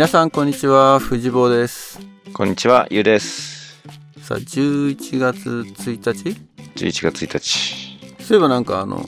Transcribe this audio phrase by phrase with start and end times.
[0.00, 2.00] 皆さんこんにちは藤坊です。
[2.32, 3.82] こんにちは、ゆうです。
[4.22, 6.40] さあ11月1日
[6.74, 8.24] ？11月1日。
[8.24, 9.00] そういえばなんかあの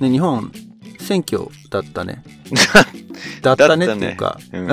[0.00, 0.50] ね日本
[0.98, 2.24] 選挙だったね。
[3.40, 4.36] だったねっていうか。
[4.52, 4.68] うん。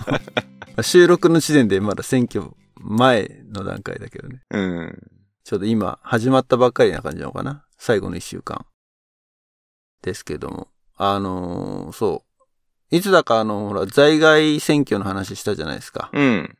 [0.82, 4.40] 収録の時点でまだ選挙前の段階だけどね。
[4.50, 5.02] うん。
[5.44, 7.66] ちょうど今始まったばっかりな感じなのかな？
[7.76, 8.64] 最後の1週間。
[10.00, 10.68] ですけども。
[10.96, 12.25] あのーそう
[12.90, 16.56] いつだかあのほら在外選挙の話したじゃないですかうん。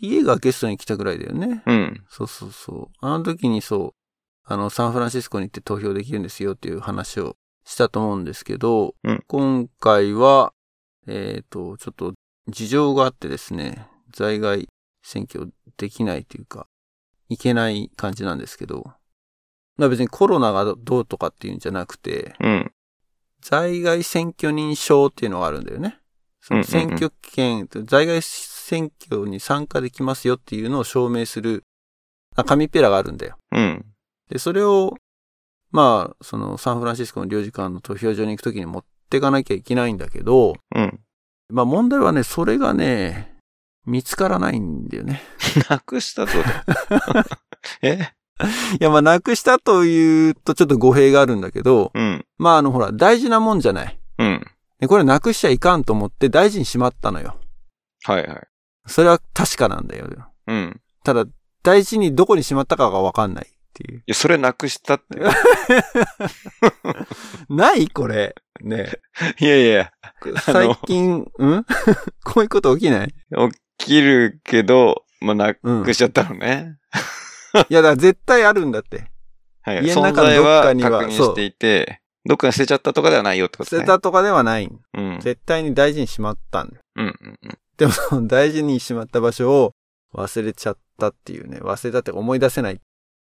[0.00, 2.04] 家がゲストに来たぐらいだよねうん。
[2.08, 2.96] そうそうそう。
[3.00, 10.52] あの時にそう、あの、サンフランシスコに行って投票できるんですよっていう話をしたと思うんですけど、うん今回は、
[11.06, 12.14] えっ、と、ちょっと
[12.48, 14.68] 事情があってですね、在外
[15.02, 16.66] 選挙できないというか、
[17.28, 18.92] いけない感じなんですけど、
[19.76, 22.72] まあ別にコロナがどうとかっていうんじゃなくて、うん。
[23.40, 25.98] 在外選挙人証っていうのがあるんだよね。
[26.40, 31.64] その選挙権、在外選挙に参加できますよっていうのを証明する、
[32.36, 33.36] あ紙ペラがあるんだよ。
[33.52, 33.84] うん。
[34.28, 34.94] で、それを、
[35.70, 41.00] まあ、そのサンフランシスコの領事館の投票所に行くときに持っていかなきゃいけないんだけど、うん。
[41.48, 43.36] まあ問題はね、それがね、
[43.86, 45.22] 見つからないんだよね。
[45.68, 46.64] なくしたとだ。
[47.82, 48.12] え？
[48.80, 52.24] いや、まあなくしたというとちょっと語弊があるんだけど、うん。
[52.38, 53.98] まああのほら、大事なもんじゃない。
[54.18, 54.46] うん。
[54.80, 57.36] でこれなくしちゃいかんと思って大事にしまったのよ。
[58.04, 58.40] はいはい。
[58.86, 60.08] それは確かなんだよ。
[60.46, 60.80] うん。
[61.04, 61.24] ただ、
[61.62, 63.98] 大事にどこにしまったかがわかんないっていう。
[63.98, 65.20] いや、それなくしたって。
[67.48, 68.34] ないこれ。
[68.62, 68.92] ね
[69.40, 69.92] いやいや、
[70.42, 71.26] 最近、ん？
[72.24, 73.14] こういうこと起きない？
[73.78, 76.76] 起きるけど、まあ、なくしちゃったのね。
[77.68, 79.10] いや、だから絶対あるんだって。
[79.62, 79.84] はい。
[79.84, 83.80] 家の存中のどっかには確認していて、どっかに捨てちゃったとかではないよってことね。
[83.80, 84.70] 捨てたとかではない。
[84.94, 85.18] うん。
[85.20, 86.82] 絶対に大事にしまったんだよ。
[86.96, 87.58] うんうんうん。
[87.76, 89.72] でもその大事にしまった場所を
[90.14, 91.58] 忘れちゃったっていうね。
[91.58, 92.80] 忘れたって思い出せない。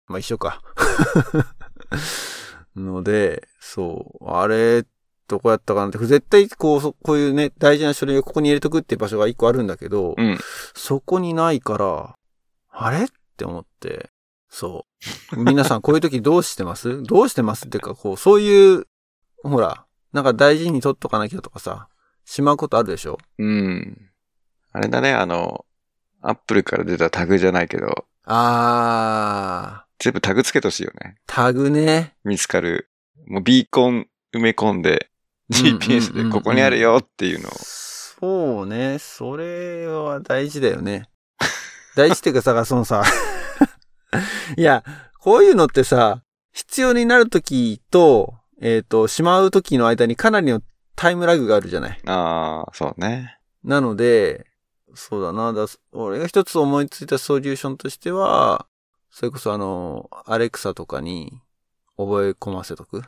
[0.07, 0.63] まあ一緒か。
[2.77, 4.31] ので、そう。
[4.31, 4.85] あれ、
[5.29, 5.99] どこやったかなって。
[5.99, 10.39] 絶対こう、そこういうね、大事な書類をここに入れとくっていう場所が一個あるんだけど、うん。
[10.75, 12.15] そこにないから、
[12.73, 13.07] あれ
[13.41, 14.11] って思って、
[14.51, 14.85] そ
[15.37, 15.43] う。
[15.45, 17.03] 皆さんこういう時どうしてます？
[17.05, 18.87] どうしてますっていうか、こう、そういう、
[19.43, 21.89] ほら、なんか大事に取っとかなきゃとかさ、
[22.27, 23.17] しまうことあるでしょ？
[23.39, 24.11] うん。
[24.73, 25.65] あれだね、あの、
[26.21, 31.17] アップルから出たタグじゃないけど、あー、全部タグつけてほしいよね。
[31.27, 32.15] タグね。
[32.25, 32.91] 見つかる。
[33.27, 35.11] もうビーコン埋め込んで、
[35.51, 37.53] GPS でここにあるよっていうのを。
[37.53, 38.99] そうね。
[38.99, 41.09] それは大事だよね。
[41.97, 43.03] 大事っていうかさ、そのさ、
[44.57, 44.85] いや、
[45.19, 50.63] こういうのってさ、必要になるときと、えっ、と、しまうときの間にかなりの
[50.97, 52.01] タイムラグがあるじゃない。
[52.07, 53.39] ああ、そうね。
[53.65, 54.47] なので、
[54.95, 55.53] そうだな。
[55.53, 58.67] だ俺が一つ思いついたソリューションとしては、
[59.11, 61.41] それこそあの、アレクサとかに
[61.97, 63.03] 覚え込ませとく。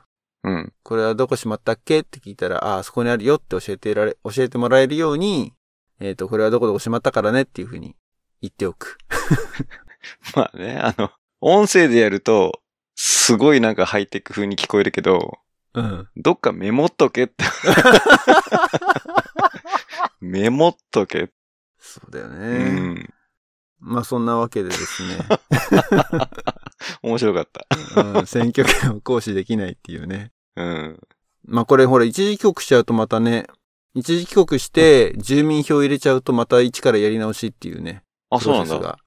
[0.44, 0.72] うん。
[0.82, 2.00] これはどこしまったっけ？
[2.00, 5.52] って聞いたら、ああ、そこにあるよって教えてられ、教えてもらえるように、
[6.00, 7.94] えっ、と、これはどこどこしまったからねっていうふうに
[8.42, 8.98] 言っておく。
[10.36, 11.10] まあね、あの、
[11.40, 12.60] 音声でやると、
[12.96, 15.38] すごいなんかハイテク風に聞こえるけど、
[15.74, 16.08] うん。
[16.16, 17.44] どっかメモっとけって。
[20.20, 21.30] メモっとけ。
[21.78, 22.58] そうだようね。
[22.94, 23.14] ん。
[23.80, 25.18] まあそんなわけでですね、
[27.02, 27.66] 面白かった。
[28.18, 30.32] うん、選挙権を行使できないっていうね。
[30.56, 31.00] うん。
[31.44, 33.46] まあこれほら一時帰国しちゃうとまたね、
[33.94, 38.04] 一時帰国して住民票入れちゃうとまた一からやり直しっていうね。
[38.36, 38.98] あ、そうなんだ。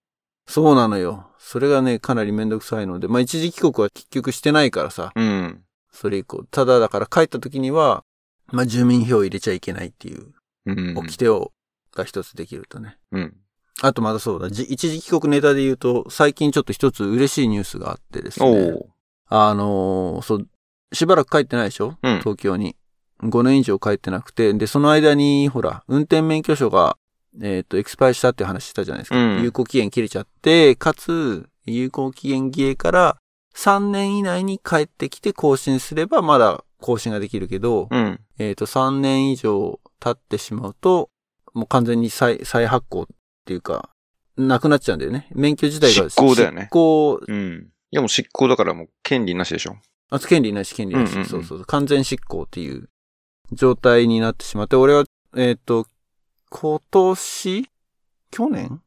[0.48, 1.28] そうなのよ。
[1.40, 5.64] それがね、かなりめんどくさいので、まあ一時帰国は結局してないからさ、うん。
[5.92, 6.44] それ以降。
[6.52, 8.04] ただだから帰った時には、
[8.52, 10.34] まあ住民票を入れちゃいけないっていう、
[10.68, 10.94] うん。
[10.98, 11.52] 掟を、
[11.96, 12.98] が一つできるとね。
[13.12, 13.38] うん。
[13.82, 18.72] あとまだそうだ、じ一時帰国ネタで言うと、最近ちょっと一つ嬉しいニュースがあってですおね。
[18.74, 18.88] お。
[19.28, 20.48] あのーそう、
[20.94, 21.98] しばらく帰ってないでしょ？
[22.04, 22.76] うん東京に。
[23.24, 26.98] 5年以上帰ってなくて、で、その間に、ほら、運転免許証が、
[27.42, 29.18] えっ、と、エクスパイしたっていう話したじゃないですか。
[29.18, 33.18] うん有効期限切れちゃって、かつ、有効期限切れから
[33.56, 38.20] 3年以内に帰ってきて更新すれば、まだ更新ができるけど、うん。
[38.38, 41.10] えっ、と、3年以上経ってしまうと、
[41.54, 43.06] もう完全に再、再発行っ
[43.46, 43.90] ていうか、
[44.38, 45.28] なくなっちゃうんだよね。
[45.34, 47.68] 免許自体が失効だよね執行、うん。
[47.92, 49.78] いやもう執行だからもう権利なしでしょ。
[50.10, 51.66] あ、権利ないし、権利ないし、うんうんうんそうそう。
[51.66, 52.90] 完全執行っていう
[53.54, 55.06] 状態になってしまって、俺は、
[55.36, 55.88] えっ、と、
[56.50, 57.70] 今年？
[58.32, 58.82] 去年？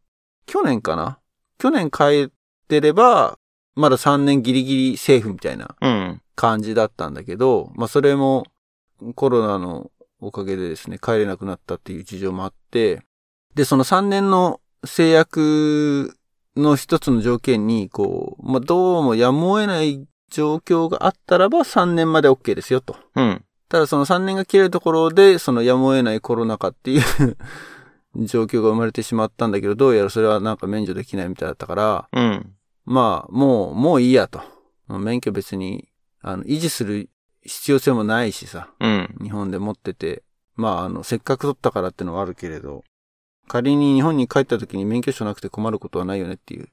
[0.47, 1.19] 去年かな？
[1.59, 2.31] 去年帰っ
[2.69, 3.39] てれば、
[3.75, 6.23] まだ3年ギリギリセーフみたいなうん。
[6.35, 8.47] 感じだったんだけど、まあそれも
[9.17, 9.91] コロナの
[10.21, 13.03] おかげでですね、帰れなくなったっていう事情もあって、
[13.55, 16.17] で、その3年の制約
[16.57, 22.97] の一つの条件に、こう、まあ、どうもやむを得ない状況があったらば3年まで OK ですよと。
[23.17, 23.45] うん。
[23.69, 27.03] ただその3年が切れるところで、そのやむを得ないコロナ禍っていう
[28.17, 32.55] 状況が生まれてしまったんだけど、どうやらそれはなんか免除できないみたいだったから、うん。
[32.85, 34.41] まあ、もう、もういいやと。
[34.89, 35.89] 免許別に、
[36.23, 37.11] あの、維持する
[37.43, 39.15] 必要性もないしさ、うん。
[39.23, 40.23] 日本で持ってて、
[40.57, 42.85] まあ、あの、せっかく取ったからってのはあるけれど、
[43.47, 46.69] 仮に日本に帰った時に免許証なくて困ることはないよねっていう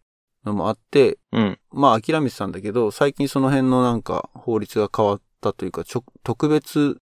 [0.45, 1.59] のもあって、うん。
[1.71, 5.21] まあ諦めてたんだけど、最近その辺のなんか法律が変わっ
[5.51, 6.97] たというか、ちょ特別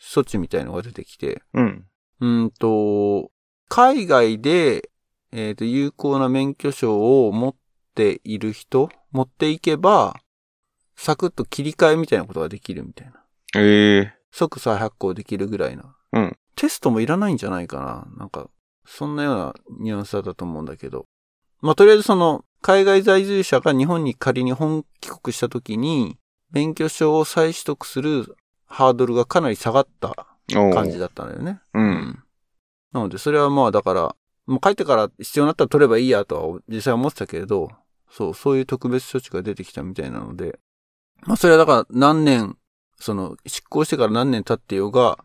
[0.00, 1.86] 措置みたいのが出てきて、うん。
[2.20, 3.30] うーんと、
[3.68, 4.90] 海外で、
[5.32, 7.54] えっ、と、有効な免許証を持っ
[7.94, 10.16] ている人、持っていけば、
[10.96, 13.22] サクッと切り替えみたいなことができるみたいな。
[13.56, 15.96] ええ即再発行できるぐらいな。
[16.12, 16.36] うん。
[16.56, 18.18] テストもいらないんじゃないかな。
[18.18, 18.50] なんか、
[18.86, 21.06] そんなようなニュアンスだったと思うんだけど。
[21.60, 26.18] まあ、とりあえずその、海外在住者が日本に仮に本帰国した時に、
[26.52, 31.60] 免許証を再取得するハードルがかなり下がった感じだったんだよね。
[31.74, 31.80] う。。
[31.80, 32.22] うん
[32.92, 34.16] なので、それはまあだから、
[34.46, 37.70] もう帰ってから必要になったら取ればいいやとは実際思ってたけれど、
[38.10, 40.58] そう、そういう特別措置が出てきたみたいなので、
[41.26, 42.56] まあそれはだから何年、
[42.98, 45.18] その、執行してから何年経ってようが、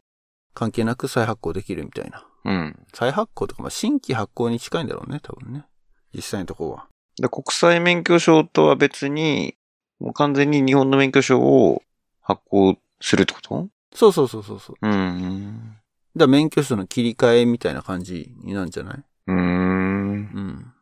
[0.53, 2.25] 関係なく再発行できるみたいな。
[2.43, 2.85] うん。
[2.93, 5.65] 再発行とか、まあ新規発行に近いんだろうね、多分ね。
[6.13, 6.87] 実際のところは。
[7.17, 9.55] で、国際免許証とは別に、
[10.01, 11.83] もう完全に日本の免許証を
[12.21, 13.67] 発行するってこと？
[13.93, 14.75] そうそうそうそうそう。
[14.81, 15.75] うん。
[16.15, 19.03] だから免許証の切り替えみたいな感じになるんじゃない？
[19.27, 19.37] うーん。
[19.37, 20.73] うん。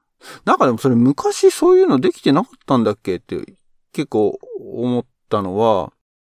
[0.45, 3.37] なんかでもそれ昔そういうのできてなかったんだっけって
[3.91, 5.91] 結構思ったのは、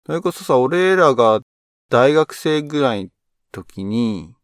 [0.07, 1.41] それこそさ、俺らが
[1.89, 3.11] 大学生ぐらいの
[3.53, 4.35] 時に、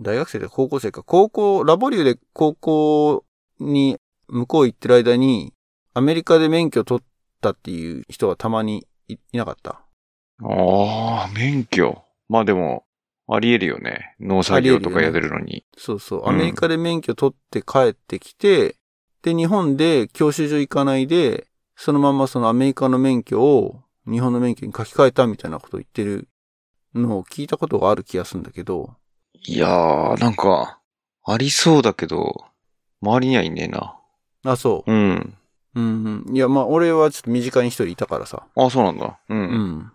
[0.00, 3.24] 大学生で高校生か、高校、ラボリューで高校
[3.58, 3.96] に
[4.28, 5.52] 向こう行ってる間に、
[5.94, 7.04] アメリカで免許取っ
[7.40, 9.82] たっていう人がたまにいいなかった？
[10.42, 12.02] ああ、免許。
[12.28, 12.84] まあでも、
[13.28, 14.16] あり得るよね。
[14.20, 15.64] 農作業とかやってるのに。
[15.76, 16.20] そうそう。
[16.20, 18.76] うんアメリカで免許取って帰ってきて、
[19.22, 21.46] で、日本で教習所行かないで、
[21.76, 26.28] そのままそのアメリカの免許を日本の免許に書き換えたみたいなことを言ってる
[26.94, 28.94] のを聞いたことがある気がするんだけど、
[29.34, 30.80] いやー、なんか、
[31.24, 32.44] ありそうだけど、
[33.02, 33.96] 周りにはいねえな。
[34.44, 35.36] あ、そうん。
[35.74, 35.80] う。
[35.80, 36.36] うん、うん。
[36.36, 38.46] いや、まあ、俺はちょっと身近に一人いたからさ。
[38.56, 39.18] あ、そうなんだ。
[39.28, 39.34] う。
[39.34, 39.92] うんん。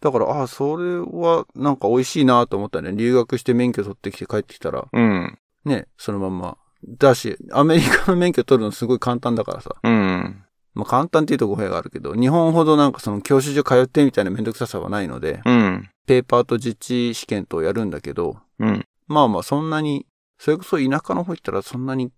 [0.00, 2.92] だから、あ、それはなんか美味しいなと思ったね。
[2.94, 5.38] 留学して免許取ってきて帰ってきたら、うん。
[5.64, 6.58] ね、そのまんま。
[6.86, 9.70] だし、アメリカの免許取るのすごい簡単だからさ。
[9.82, 10.44] うん。
[10.74, 15.88] まあ簡単っていうと語弊があるけど、日本ほどなんかその教習所通ってみたいなめんどくささはないので、うん。
[16.06, 18.84] ペーパーと実地試験とやるんだけど、うん。
[19.06, 20.06] まあまあそんなに、
[20.38, 22.10] それこそ田舎の方行ったらそんなに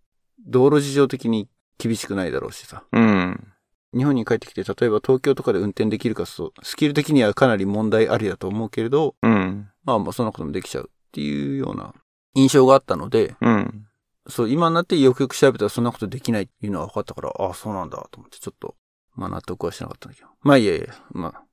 [0.46, 2.84] 道路事情的に厳しくないだろうしさ。
[2.92, 3.52] うん。
[3.96, 9.70] 日本に帰ってきて、例えば東京とかで運転できるかそう、スキル的にはかなり問題ありだと思うけれど、うん。
[9.84, 11.94] まあまあそんなこともできちゃうっていうような
[12.34, 13.86] 印象があったので、うん。
[14.28, 18.74] そう、今になってよくよく調べたらそんなことできないっていうのは分かったから、ああ、そうなんだと思ってちょっと、
[19.14, 20.28] まあ納得はしなかったんだけど。
[20.42, 21.44] まあいえいえ、まあ、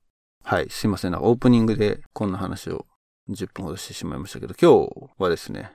[0.42, 1.12] はい、すいません。
[1.12, 2.86] なんかオープニングでこんな話を
[3.30, 5.72] 10分ほどしてしまいましたけど、今日はですね、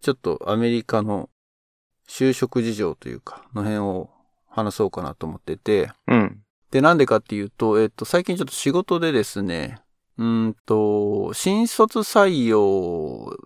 [0.00, 1.28] ちょっとアメリカの
[2.08, 4.10] 就職事情というか、の辺を
[4.48, 6.42] 話そうかなと思ってて、うん。
[6.70, 9.80] で、なんでかっていうと、えっと、最近ちょっと仕事でですね、
[10.16, 13.36] うーんと、新卒採用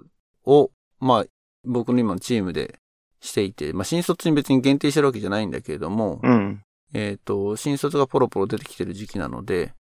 [0.45, 1.25] を、まあ、
[1.65, 2.79] 僕の今のチームで
[3.21, 6.63] していて、まあ、新卒に別に限定してるわけじゃないんだけれども、うん。
[6.95, 9.75] えっと、新卒がポロポロ出てきてる時期なので、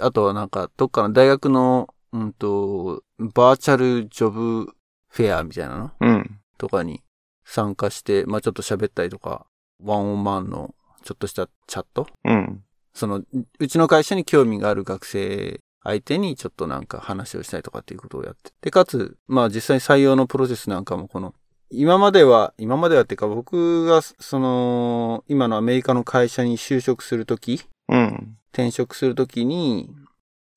[0.00, 4.74] あとはなんか、どっかの大学の、うんと、バーチャルジョブ
[5.08, 6.40] フェアみたいなのうん。
[6.58, 7.02] とかに
[7.46, 9.46] 参加して、まあ、ちょっと喋ったりとか、
[9.82, 10.74] ワンオンワンの
[11.04, 12.08] ちょっとしたチャット？
[12.24, 12.62] うん。
[12.92, 13.22] その、
[13.58, 18.50] うちの会社に興味がある学生相手にちょっとなんか話をしたりとかっていうことをやって。
[18.60, 21.34] で、かつ、まあ実際に採用のプロセスなんかもこの、
[21.70, 28.36] 今までは、今まではっていうか僕が、その、今のアメリカの会社に就職するとき、うん。
[28.52, 29.94] 転職するときに、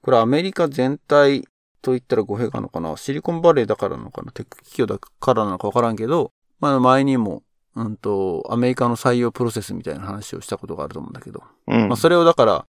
[0.01, 1.43] これアメリカ全体
[1.81, 2.95] と言ったら語弊があるのかな？
[2.97, 4.31] シリコンバレーだからなのかな？
[4.31, 7.43] テック企業だからなのかわからんけど、まあ前にも、
[7.75, 11.87] うんと、アメリカの採用プロセスみたいな話をしたことがあると思うんだけど、うん。
[11.87, 12.65] まあ、それをだから、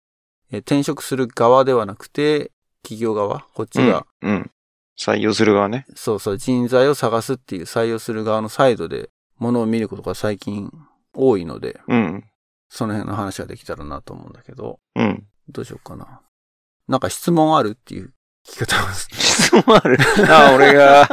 [0.51, 2.51] えー転職する側ではなくて、
[2.83, 4.31] 企業側、こっちが、うん。
[4.31, 4.51] うん。
[4.99, 5.85] 採用する側ね。
[5.95, 10.71] そうそう、人材を探すっていう採用する側のサイドで、ものを見ることが最近
[11.13, 12.25] 多いので、うん。
[12.67, 15.25] その辺の話ができたらなと思うんだけど、うん。
[15.47, 16.21] どうしようかな。
[16.87, 18.13] なんか質問あるっていう
[18.47, 19.97] 聞き方をす 質問ある？
[20.29, 21.07] あ、俺が、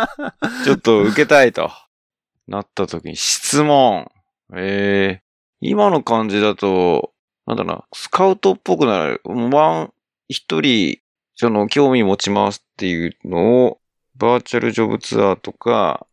[0.65, 1.71] ちょっと受けたいと。
[2.49, 4.11] なった時に質問。
[4.55, 5.23] ええ
[5.61, 7.13] 今の感じだと、
[7.47, 9.23] なんだろうな、スカウトっぽくなる。
[9.25, 9.93] ワン、
[10.29, 10.99] 一人、
[11.35, 13.81] その、興味持ちますっていうのを、
[14.17, 16.07] バーチャルジョブツアーとか、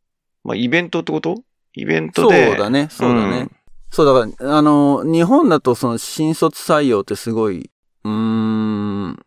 [0.43, 1.43] まあ、イベントってこと？
[1.73, 2.47] イベントで。
[2.47, 3.49] そうだね、そうだね。
[3.91, 7.69] そう、だから、あの、日本だとその新卒採用ってすごい、
[8.05, 9.25] うーん、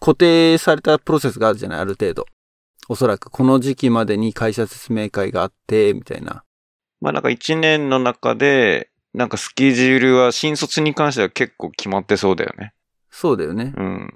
[0.00, 2.26] 固定されたプロセスがあるじゃない、ある程度。
[2.92, 6.44] おそらくこの時期までに会社説明会があって、みたいな。
[7.00, 12.74] まあなんか一年の中で、なんかスケジュールは新卒に関しては結構決まってそうだよね。
[13.08, 13.72] そうだよね。
[13.74, 14.14] うん。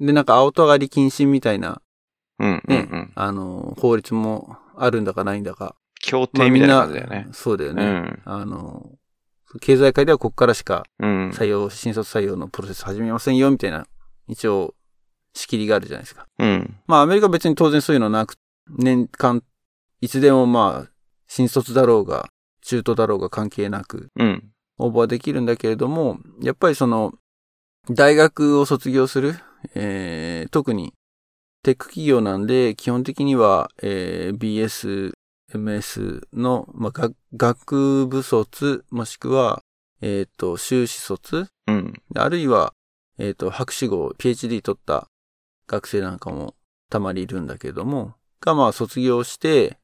[0.00, 1.82] で、なんか青と上がり禁止みたいな、
[2.40, 3.12] うん、うん、ね、うん。
[3.14, 5.76] あの、法律もあるんだかないんだか。
[6.00, 7.28] 協まあ定みたいな感じだよね。
[7.30, 7.84] そうだよね。
[7.84, 8.22] うん。
[8.24, 8.90] あの、
[9.60, 11.30] 経済界ではここからしかうん。
[11.30, 13.86] 採用、新卒採用のプロセス始めませんよ、みたいな、
[14.26, 14.74] 一応、
[15.34, 16.26] 仕切りがあるじゃないですか。
[16.38, 16.76] うん。
[16.86, 18.34] まあ、アメリカは別に当然そういうのなく、
[18.68, 19.42] 年間、
[20.00, 20.90] いつでもまあ、
[21.28, 22.28] 新卒だろうが、
[22.62, 24.50] 中途だろうが関係なく、うん。
[24.78, 27.12] 応募はできるんだけれども、やっぱりその、
[27.88, 29.34] 大学を卒業する、
[29.74, 30.92] えー、特に、
[31.62, 35.12] テック企業なんで、基本的には、えー、BS、
[35.52, 39.62] MS の、まあ、学学部卒、もしくは、
[40.00, 42.02] えっ、と、修士卒、うん。
[42.14, 42.72] あるいは、
[43.18, 45.08] えっ、と、博士号、PhD 取った
[45.70, 46.56] 学生なんかも
[46.90, 49.78] たまにいるんだけども、がまあ卒業して、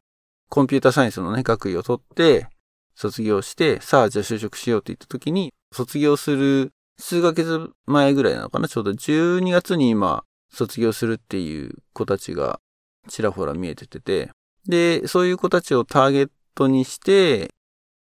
[0.49, 2.49] コンピュータサイエンスのね、学位を取って、
[2.97, 8.67] 卒業して、さあじゃあ就職しようって言った時に、卒業する数ヶ月前ぐらいなのかな？
[8.67, 12.59] ちょうど12月に今、卒業するっていう子たちが
[13.09, 14.31] ちらほら見えててて、
[14.67, 17.51] で、そういう子たちをターゲットにして、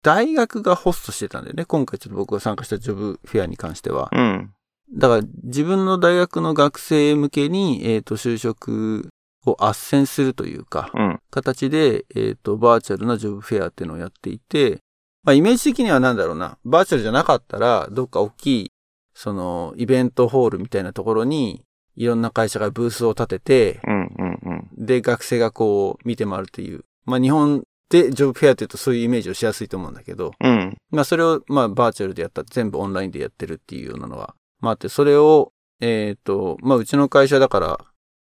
[0.03, 1.65] 大学がホストしてたんだよね。
[1.65, 4.09] 今回ちょっと僕が参加したジョブフェアに関しては。
[4.11, 4.53] うん。
[4.93, 9.09] だから自分の大学の学生向けに、えっ、と、就職
[9.45, 11.19] を斡旋するというか、うん。
[11.29, 14.79] 形で、えっ、と、バーチャルなジョブフェアっていうのをやっていて、
[15.23, 18.71] まあ、イメージ的にはなんだろうな、バーチャルじゃなかったら、どっか大きい、
[19.13, 21.61] その、イベントホールみたいなところに、
[21.95, 23.93] いろんな会社がブースを立てて、うん。
[23.93, 24.39] うん。
[24.77, 24.85] うん。
[24.85, 26.83] で、学生がこう、見て回るっていう。
[27.05, 30.77] まあ、日本でジョブフェアって言うとそういうイメージをしやすいと思うんだけど、うん。
[30.89, 37.79] まあそれをまあバーチャルでやった、全部オンラインでやってるっていうようなのは、まああって、それを、えっ、と、まあうちの会社だから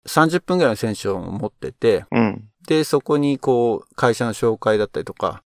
[0.07, 2.49] 30分ぐらいのセッションを持ってて、うん。
[2.67, 5.43] で、そこにこう会社の紹介だったりとか、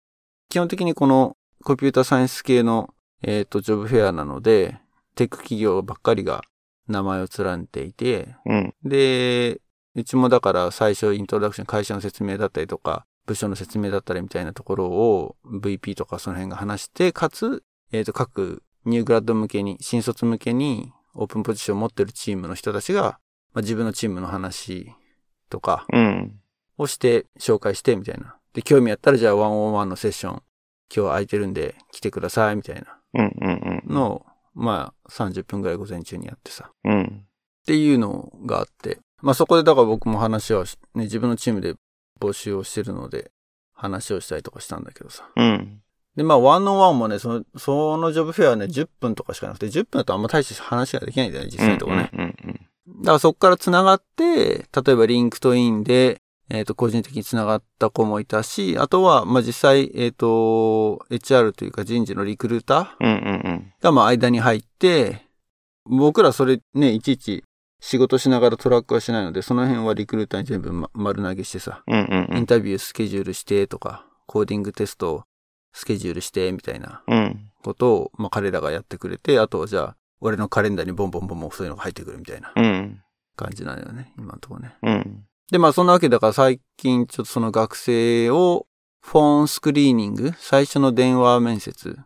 [0.50, 4.80] 基本的にこのコンピューターサイエンス系の、えっ、と、ジョブフェアなので、
[5.16, 6.42] テック企業ばっかりが
[6.88, 8.74] 名前を連ねていて、うん。
[8.84, 9.62] で、
[9.94, 23.20] うちもだから最初イントロダクション、会社の説明だったりとか、部署の説明だったりみたいなところを VP とかその辺が話して、かつ、えっ、と、各ニューグラッド向けに、新卒向けにオープンポジションを持ってるチームの人たちが、
[23.54, 24.92] まあ、自分のチームの話
[25.50, 26.40] とかうん。
[26.78, 28.38] をして、紹介してみたいな。
[28.54, 30.44] で、興味あったらじゃあワンオンワンのセッション、
[30.94, 32.98] 今日空いてるんで来てくださいみたいな。
[33.88, 36.72] のを、まあ30分ぐらい午前中にやってさ。
[36.84, 37.26] うん。
[37.62, 41.76] っていうのがあって、まあそこでだから僕も話はし、ね、自分のチームで
[42.20, 43.32] 募集をしてるので、
[43.74, 45.30] 話をしたりとかしたんだけどさ。
[45.36, 45.82] うん。
[46.16, 52.10] で、まあワンオンワンもね、その、そのジョブフェアはね、10分とかしかなくて、10分だとあんま大して話ができないんだよね、実際のとこね。
[52.14, 52.22] うん。
[52.22, 52.54] うん。
[53.02, 63.62] だからそこから繋がって、例えばリンクトインで、えっ、と、個人的に繋がった子もいたし、あとは、まあ実際、えっ、と、HR というか人事のリクルーター。
[63.82, 65.26] がまあ間に入って、
[65.86, 67.44] 僕らそれね、いちいち
[67.80, 72.28] 仕事しながらトラックはしないので、その辺はリクルーターに全部、ま、丸投げしてさ、うん。
[72.30, 72.38] うん。
[72.38, 75.24] インタビュースケジュールしてとか、コーディングテストを
[75.74, 77.50] スケジュールしてみたいなうん。
[77.64, 83.02] ことを、まあ彼らがやってくれて、あとはじゃあ、俺のカレンダーにボンボンボンボンそういうのが入ってくるみたいなうん。
[83.36, 84.76] 感じなんだよね、今のところね。
[84.84, 85.26] うん。
[85.52, 88.68] で、まあそんなわけだから最近ちょっとその学生を
[89.02, 91.98] フォンスクリーニング、最初の電話面接。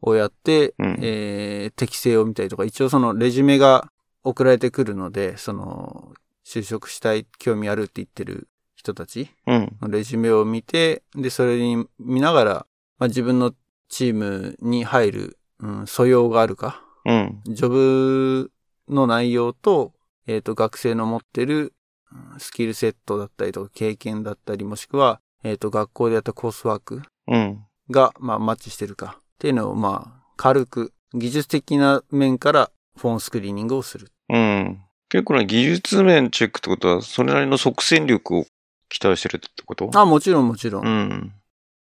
[0.00, 3.90] をやって、うんえー適性を見たりとか、一応そのレジュメが
[4.24, 6.12] 送られてくるので、その、
[6.46, 9.76] 就職したい、興味あるって言ってる人たちうん。
[9.82, 12.66] のレジュメを見て、で、それに見ながら、
[12.98, 13.54] まあ、自分の
[13.88, 17.40] チームに入る、うん、素養があるか、うん。
[17.46, 18.52] ジョブ
[18.88, 19.92] の内容と、
[20.26, 21.74] えっ、と、学生の持ってる
[22.10, 27.64] うんスキルセットだったりとか、経験だったり、もしくは、えっ、と、学校でやったコースワークうん。
[27.90, 34.10] が、まあ、マッチしてるかっていうのを、まあ、軽く、技術的な面からフォンスクリーニングをする。
[34.28, 34.82] うん。
[35.08, 38.46] 結構ね、技術面チェックってことは、それなりの即戦力を
[38.90, 39.90] 期待してるってこと？
[39.94, 40.86] あ、もちろんもちろん。
[40.86, 41.32] うん。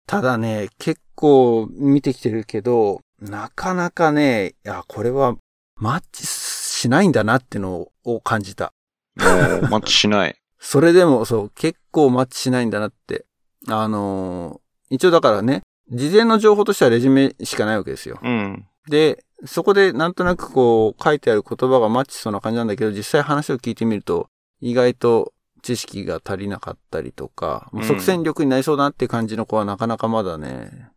[0.05, 5.37] ただね、結構見てきてるけど、なかなかね、いや、これは
[5.79, 8.73] マッチしないんだなってのを感じた。
[9.15, 10.35] マッチしない。
[10.59, 13.25] それでも、そう、結構マッチしないんだなって。
[13.69, 18.19] あのー一応だからね、事前の情報としてはレジュメしかないわけですよ。
[18.21, 18.67] うん。
[18.89, 24.27] で、そこでなんとなくこう書いてある言葉がマッチしそうな感じなんだけど、実際話を聞いてみると、
[24.61, 30.89] 意外と知識が足りなかったりとか、即戦力になりそうだなって感じの子はなかなかまだね、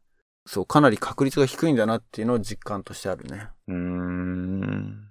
[0.47, 3.49] そう、かなり確率が低いんだなっていうのを実感としてあるね。
[3.69, 5.09] うーん。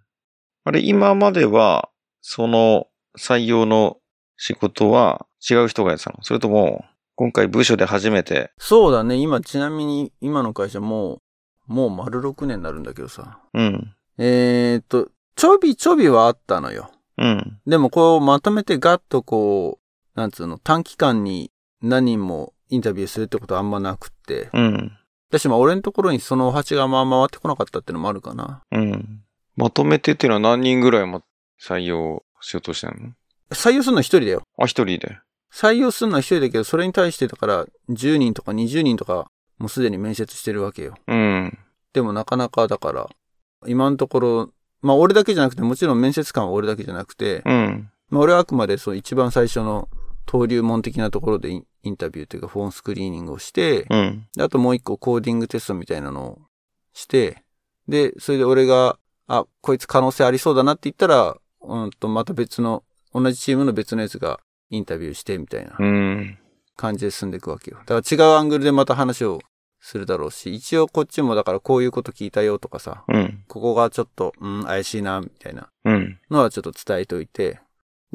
[0.63, 1.89] あれ、今までは、
[2.22, 2.88] その
[3.20, 3.98] 採用の
[4.38, 6.24] 仕事は違う人がやってたの？
[6.24, 11.22] それとも、今回部署で初めて、そうだね、今ちなみに今の会社も
[11.68, 13.39] う、もう丸6年になるんだけどさ。
[13.54, 13.96] うん。
[14.18, 16.92] えーっと、ちょびちょびはあったのよ。
[17.18, 17.60] うん。
[17.68, 19.80] でもこうまとめてガッとこ
[20.15, 21.51] う、なんつうの、短期間に
[21.82, 24.50] 何人もインタビューするってことはあんまなくって。
[24.54, 24.92] うん。
[25.29, 28.62] 私まあ俺のところにそのお鉢がまあ回ってこなかったっていうのもあるかな。
[28.72, 29.22] うん。
[29.55, 31.24] まとめてっていうのは何人ぐらいも
[31.62, 33.10] 採用しようとしてるの？
[33.51, 34.44] 採用するのは一人だよ。
[34.58, 35.17] あ、一人で。
[35.53, 39.27] 採用するのは一人だけど、それに対してだから10人とか20人とか
[39.58, 40.96] もうすでに面接してるわけよ。
[41.08, 41.58] うん。
[41.94, 43.10] でもなかなかだから、
[43.65, 44.50] 今のところ、
[44.82, 47.89] まあ俺だけじゃなくて、もちろん面接官は俺だけじゃなくて、うん。
[48.10, 49.88] まあ俺はあくまでそう一番最初の
[50.27, 54.27] 登竜門的なところでインタビューというかフォンスクリーニングをして、うん。
[54.36, 56.39] であともう一個コーディングテストみたいなのを
[56.94, 57.44] して、
[57.88, 64.39] で、それで俺が、あ、こいつ可能性ありそうだなって言ったら、うんと、また別の、同じチームの別のやつが
[64.70, 66.38] インタビューしてみたいなうん。
[66.75, 67.77] 感じで進んでいくわけよ。
[67.86, 69.39] だから違うアングルでまた話を
[69.79, 73.44] するだろうし、一応こっちもだからこういうこと聞いたよとかさ、うん。
[73.48, 76.20] ここがちょっと、うん、怪しいな、みたいなうん。
[76.29, 77.60] のはちょっと伝えといて、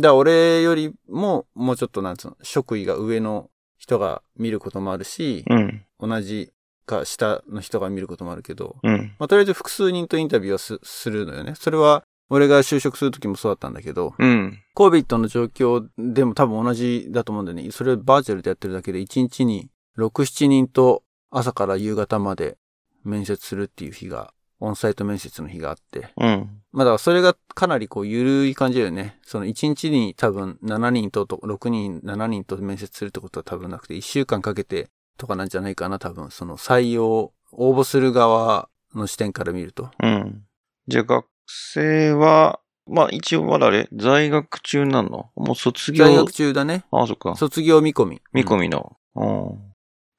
[0.00, 5.84] だから俺よりももうちょっとなんつうの、職位が上の人が見ることもあるし、うん。
[5.98, 6.52] 同じ
[6.86, 9.14] か下の人が見ることもあるけど、うん。
[9.18, 11.54] まあとりあえず複数人とインタビューはすするのよね。
[11.54, 14.58] それは俺が就職するときもそうだったんだけど、うん。
[14.74, 17.70] コービットの状況でも多分同じだと思うんだよね。
[17.70, 22.56] それをバーチャルでやってるだけで1日に6、7人と朝から夕方まで
[23.04, 26.12] 面接するっていう日が、オンサイト面接の日があって。
[26.18, 26.62] うん。
[26.72, 29.18] まあだからそれがかなりこう緩い感じだよね。
[29.24, 36.30] その1日に多分7人とと、6人、7人と面接するってことは多分なくて、1週間かけてとかなんじゃないかな、多分。
[36.30, 39.90] その採用、応募する側の視点から見ると。
[40.02, 40.44] うん。
[40.86, 45.30] じゃあ学生は、まあ一応まだあれ、在学中なの？
[45.36, 46.04] もう卒業？
[46.04, 46.84] 在学中だね。
[46.90, 47.34] ああ、そっか。
[47.36, 48.20] 卒業見込み。
[48.32, 48.96] 見込みの。
[49.14, 49.58] うん。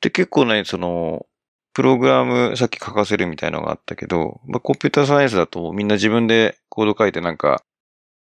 [0.01, 1.25] で、結構ね、その、
[1.73, 7.63] プログラムさっき書かせるみたいなのがあったけど、まあ、コンピューターサイエンスだとみんな自分でコード書いてなんか、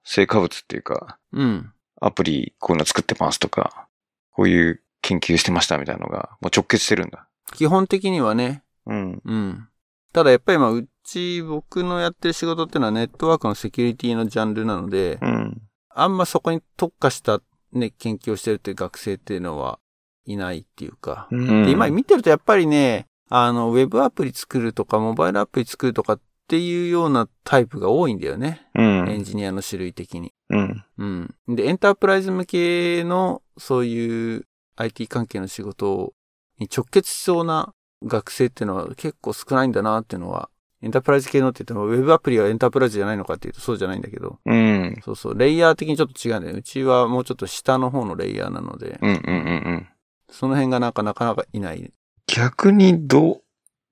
[0.03, 1.73] 成果物っていうか、うん。
[1.99, 3.87] アプリこういうの作ってますとか、
[4.31, 7.27] こういう研究してましたみたいなのが、もう直結してるんだ。
[7.53, 9.21] 基本的にはね、うん。
[9.23, 9.67] うん。
[10.13, 15.61] ただやっぱりまあ、うち、僕のやってる仕事っていうのはネットワークのセキュリティのジャンルなので、うん。
[15.89, 17.41] あんまそこに特化した
[17.73, 19.79] ね、研究をしてるっていう学生っていうのは
[20.25, 21.27] いないっていうか。
[21.31, 28.67] うんで今見てるとやっぱりね、あの、ウェブアプリ作るとか、モバイルアプリ作るとかっていうようなタイプが多いんだよね。
[28.75, 29.09] うん。
[29.09, 30.33] エンジニアの種類的に。
[30.49, 30.83] うん。
[30.97, 31.55] うん。
[31.55, 36.13] で、エンタープライズ向けの、そういう IT 関係の仕事
[36.59, 37.73] に直結しそうな
[38.05, 40.49] 学生っていうのは結構少ないんだなっていうのは、
[40.81, 44.99] エンタープライズ系のって言っても、ウェブアプリはエンタープライズじゃないのかっていうとそうじゃないんだけど、うん。
[45.05, 46.59] そうそう、レイヤー的にちょっと違うんだよね。
[46.59, 49.09] うちはもうちょっと下の方のレイヤーなので、うん。
[49.09, 49.15] うん。
[49.15, 49.87] うん。
[50.29, 51.93] その辺がなんかなかなかいない。
[52.33, 53.41] 逆に、ど、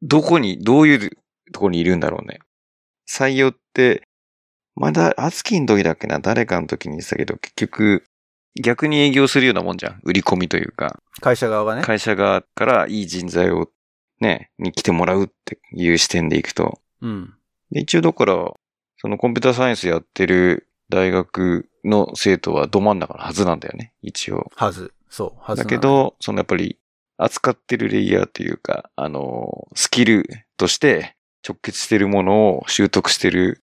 [0.01, 1.09] どこに、どういう
[1.51, 2.39] とこにいるんだろうね。
[3.07, 4.03] 採用って、
[4.75, 8.03] まだ、アツキの時だっけな、誰かの時に言ってたけど、結局、
[8.61, 9.99] 逆に営業するようなもんじゃん。
[10.03, 11.83] 売り込みというか、会社側がね。
[11.83, 13.69] 会社側からいい人材を
[14.19, 16.79] ね、に来てもらうっていう視点でいくと。
[17.01, 17.33] うん。
[17.71, 18.53] で一応だから、
[18.97, 24.51] そのコンピューターサイエンスやってる大学の生徒はど真ん中のはずなんだよね、一応。
[24.55, 24.93] はず。
[25.09, 26.77] そう、はずなのだけ、ど、そのやっぱり
[27.19, 30.25] 扱ってるレイヤーというか、あの、スキル
[30.57, 31.15] として
[31.47, 33.61] 直結してるものを習得してる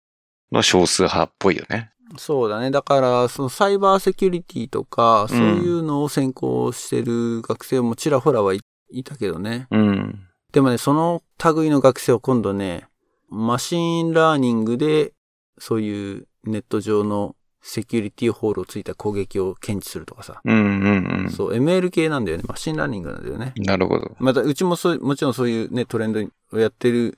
[0.52, 1.92] のは少数派っぽいよね。
[2.18, 2.72] そうだね。
[2.72, 9.68] だから、そのサイバーセキュリティとか、そういうのを専攻してる学生もちらほらはいいたけどね。
[9.72, 10.20] うん。
[10.52, 11.24] でもね、その
[11.56, 12.86] 類の学生は今度ね、
[13.30, 15.14] machine learning で、
[15.60, 20.42] そういうネット上のセキュリティホールをついた攻撃を検知するとかさ。
[20.44, 21.30] うんうんうん。
[21.30, 22.44] そう、ML 系なんだよね。
[22.48, 23.54] machine learning なんだよね。
[23.58, 24.16] なるほど。
[24.20, 26.22] また、うちもそう、もちろんそういうね、トレンド
[26.54, 27.18] をやってる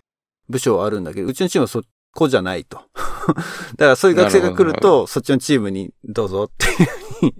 [0.49, 2.82] 部署はあるんだけど、うちのチームはそこじゃないと。
[3.77, 7.36] だからそういう学生が来ると、そっちのチームにどうぞっていうふうに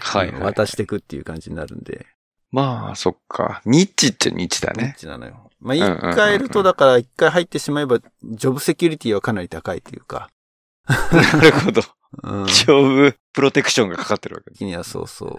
[0.00, 0.42] はい、はい。
[0.42, 2.06] 渡していくっていう感じになるんで。
[2.50, 3.60] まあ、そっか。
[3.66, 4.94] ニッチっちゃニッチだニッね。
[4.96, 5.50] チなのよ。
[5.60, 5.80] まあ、一
[6.14, 10.30] 回やると、だから一回入ってしまえば、ジョブセキュリティはかなり高いというか。
[10.88, 11.82] なるほど。
[12.22, 12.46] うん。
[12.46, 14.50] 丈夫プロテクションがかかってるわけ。
[14.52, 15.36] 的にはそうそう。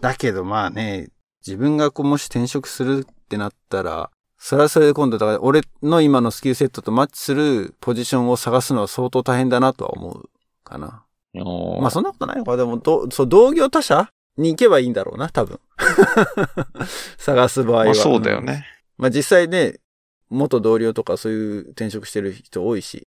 [0.00, 1.08] だけどまあね、
[1.46, 10.30] 自分がこうもし転職するってなったら、それはそれで今度だから俺の今のスキルセットとマッチするポジションを探すのは相当大変だなとは思う
[10.62, 11.04] かな。
[11.34, 12.56] まあそんなことないのか。
[12.56, 15.58] でも、どそう、同業他社に行けばいいんだろうな、多分。
[17.18, 17.84] 探す場合は。
[17.86, 18.64] まあそうだよね。
[18.96, 19.80] まあ実際ね、
[20.30, 23.08] 元同僚とかそういう転職してる人多いし。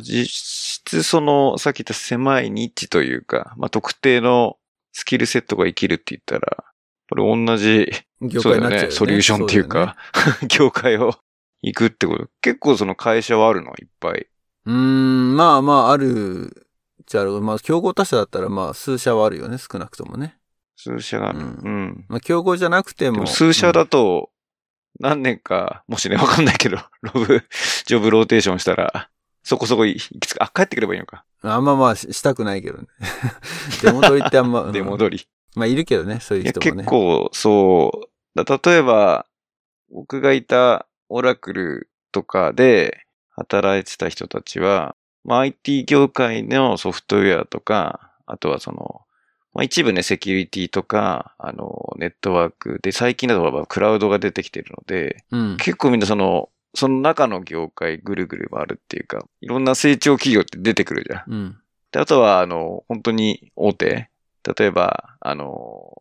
[0.00, 4.56] 実質その、さっき言った狭いニッチというか、まあ特定の
[4.92, 6.64] スキルセットが生きるって言ったら、
[7.08, 7.90] これ同じ、
[8.20, 8.90] 業界になっちゃうよね。
[8.90, 9.96] ソリューションっていうか、
[10.48, 11.14] 業界を
[11.62, 12.28] 行くってこと。
[12.40, 13.72] 結構その会社はあるの？
[13.78, 14.26] いっぱい。
[14.66, 16.66] うーん、まあまあ、ある、
[17.06, 17.40] じゃある。
[17.40, 20.36] まあ、競合他社だったら、まあ、数社はあるよね、少なくともね。
[20.76, 21.38] 数社がある。
[21.38, 21.46] ううん
[21.86, 22.04] ん。
[22.08, 23.16] まあ、競合じゃなくても。
[23.16, 24.30] でも数社だと、
[24.98, 27.42] 何年か、もしね、わかんないけど、ロブ、
[27.86, 29.08] ジョブローテーションしたら、
[29.42, 31.24] そこそこいいくつか、あ、帰ってくればいいのか。
[31.42, 32.86] うんあんままあ、ししたくないけどね。
[33.82, 34.62] 出戻りってあんま。
[34.64, 35.26] うん出戻り。
[35.54, 36.82] まあ、いるけどね、そういう人もね。
[36.82, 38.44] 結構、そう。
[38.44, 39.26] だ例えば、
[39.90, 49.02] 僕がいたオラクルとかで働いてた人たちは、まあ、IT 業界のソフトウェアとか、あとはその、
[49.52, 55.56] まあ、一部ね、セキュリティとか、あの、ネットワークで、最近だとまあクラウドが出てきてるので、うん。
[55.56, 61.32] 結構みんなその、その中の業界ぐるぐる回るっていうか、いろんな成長企業って出てくるじゃん。
[61.32, 61.58] うん。
[61.92, 64.08] で、あとは、あの、本当に大手。
[64.58, 65.92] 例えば、あの、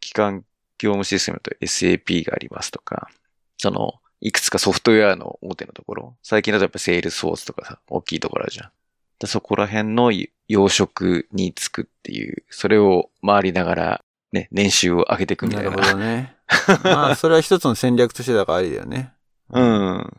[0.00, 0.44] 基幹
[0.78, 3.08] 業務システムと SAP がありますとか、
[3.56, 6.16] その、いくつかソフトウェアの大手のところ。
[6.22, 8.70] 最近だとやっぱセールスフォースとかさ、大きいところあるじゃん。
[9.18, 16.36] でそこら辺の要職につくっていう、それを回りながら、ね、年収を上げていくみたなるほどね。
[16.84, 19.12] まあ、それは一つの戦略としてだからありだよね。
[19.52, 20.16] うん。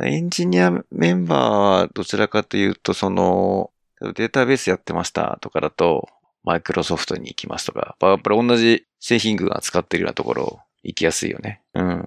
[0.00, 6.08] エンジニアメンバーはどちらかというと、その、データベースやってましたとかだと、
[6.44, 11.62] マイクロソフトに行きますとか、やっぱり同じ製品群扱ってるようなところ行きやすいよね。
[11.74, 12.06] うん。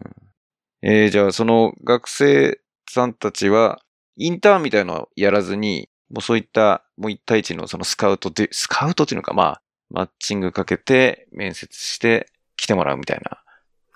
[0.81, 3.81] えー、じゃあその学生さんたちは、
[4.15, 13.40] インターンみたいなのをやらずに、もうそういった、もう一対一のそのスカウトで、スカウトっていうのか、まあ、マッチングかけて面接して来てもらうみたいな。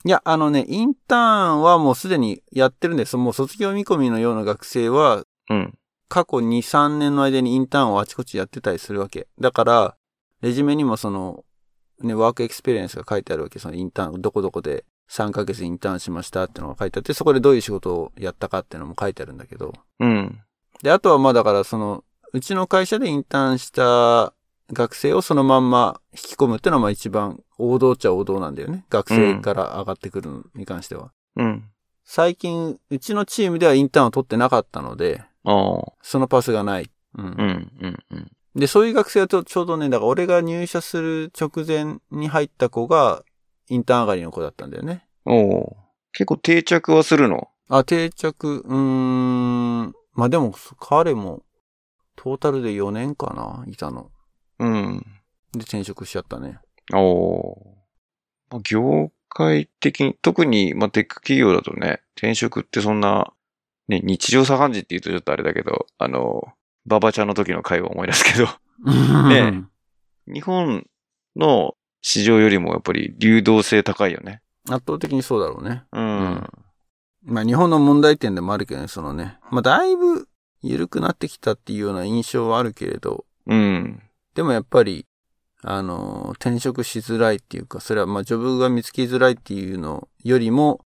[0.05, 3.17] いや、あのね、インターンはもうすでにやってるんです。
[3.17, 5.73] もう卒業見込みのような学生は、うん。
[6.09, 9.27] 過去2、3年の間にインターンをあちこちやってたりするわけ。
[9.39, 9.97] だから、
[10.41, 11.43] レジュメにもその、
[12.01, 13.57] ね、 work experience が書いてあるわけ。
[13.57, 19.73] そのインターン、どこどこで3ヶ月インターンしましたってのが書いてあって、そこでどういう仕事をやったかっていうのも書いてあるんだけど。
[19.99, 20.39] うん。
[20.83, 24.33] で、あとはまあだからその、うちの会社でインターンした
[24.71, 28.85] 学生をそのまんま引き込むっていうのはまあ一番王道っちゃ王道なんだよね。
[28.89, 31.11] 学生から上がってくるのに関しては。
[31.35, 31.69] うん。
[32.03, 35.23] 最近、うちのチームではインターンを取ってなかったので。
[35.43, 36.91] そのパスがない。
[37.17, 38.31] うんうん、うん、うん。
[38.55, 43.23] で、そういう学生はちょちょうどね、だから俺が入社する直前に入った子が、
[43.69, 45.07] インターン上がりの子だったんだよね。
[45.25, 45.77] おお。
[46.11, 47.49] 結構定着はするの？
[47.67, 49.93] あ、定着、うーん。
[50.13, 51.43] まあでも、彼も、
[52.15, 54.11] トータルで4年かな、いたの。
[54.59, 55.05] うん。
[55.51, 56.59] で、転職しちゃったね。
[56.93, 57.77] おお。
[58.51, 63.33] まあ業界的に、特に、まあ、テック企業だとね、転職ってそんな、
[63.87, 66.47] ね、日常茶飯事って言うとちょっとあれだけど、あの、
[66.85, 68.47] ババちゃんの時の会を思い出すけど、
[69.29, 69.63] ね
[70.27, 70.85] 日本
[71.35, 74.41] の市場よりもやっぱり流動性高いよね。
[74.69, 75.83] 圧倒的にそうだろうね。
[75.91, 75.99] う。
[75.99, 76.49] うん
[77.23, 79.37] まあ日本の問題点でもあるけどね、そのね。
[79.49, 80.27] まあだいぶ
[80.61, 84.01] 緩くなってきたっていうような印象はあるけれど、うん。
[84.35, 85.05] でもやっぱり、
[85.67, 90.81] あの、転職しづらいっていうか、それはまあジョブが見つけづらいっていうのよりも、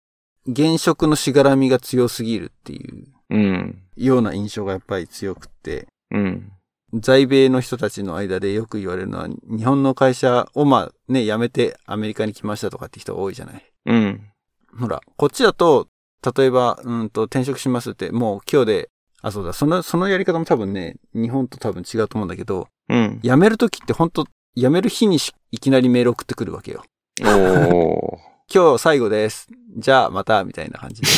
[0.47, 3.83] 現職のしがらみが強すぎるっていううん。
[3.97, 6.53] ような印象がやっぱり強くって、うん。
[6.93, 13.65] 在米の人たちの間でよく言われるのは、日本の会社をまあね、辞めてアメリカに来ましたとかって人が多いじゃない。
[13.87, 14.31] うん。
[14.79, 15.89] ほら、こっちだと、
[16.37, 18.89] 例えば、うんと、転職しますって、もう今日で、
[19.23, 23.21] あ、そうだ、その、そのやり方も多分ね、日本と多分違うと思うんだけど、うん。
[23.23, 26.83] 辞めるときって本当辞める日にしいきなりメール送ってくるわけよ。
[27.23, 28.19] おお。
[28.53, 29.49] 今日最後です。
[29.77, 31.09] じゃあまた、みたいな感じで。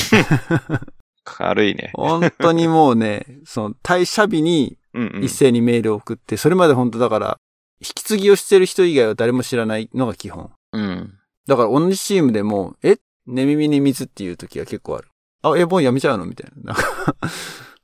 [1.24, 1.92] 軽いね。
[1.94, 5.24] 本当にもうね、その、退社日にうん、うん。
[5.24, 7.38] 一斉にメールを送って、それまで本当だから、
[7.80, 10.50] 引き継ぎをしてる人以外は誰も知らないのが基本。
[10.72, 11.14] うん。
[11.46, 12.96] だから同じチームでも、え？
[13.26, 15.08] 寝耳に水っていう時は結構ある。
[15.42, 16.24] あ、え、もうやめちゃうの？
[16.26, 16.72] みたいな。
[16.72, 17.14] なんか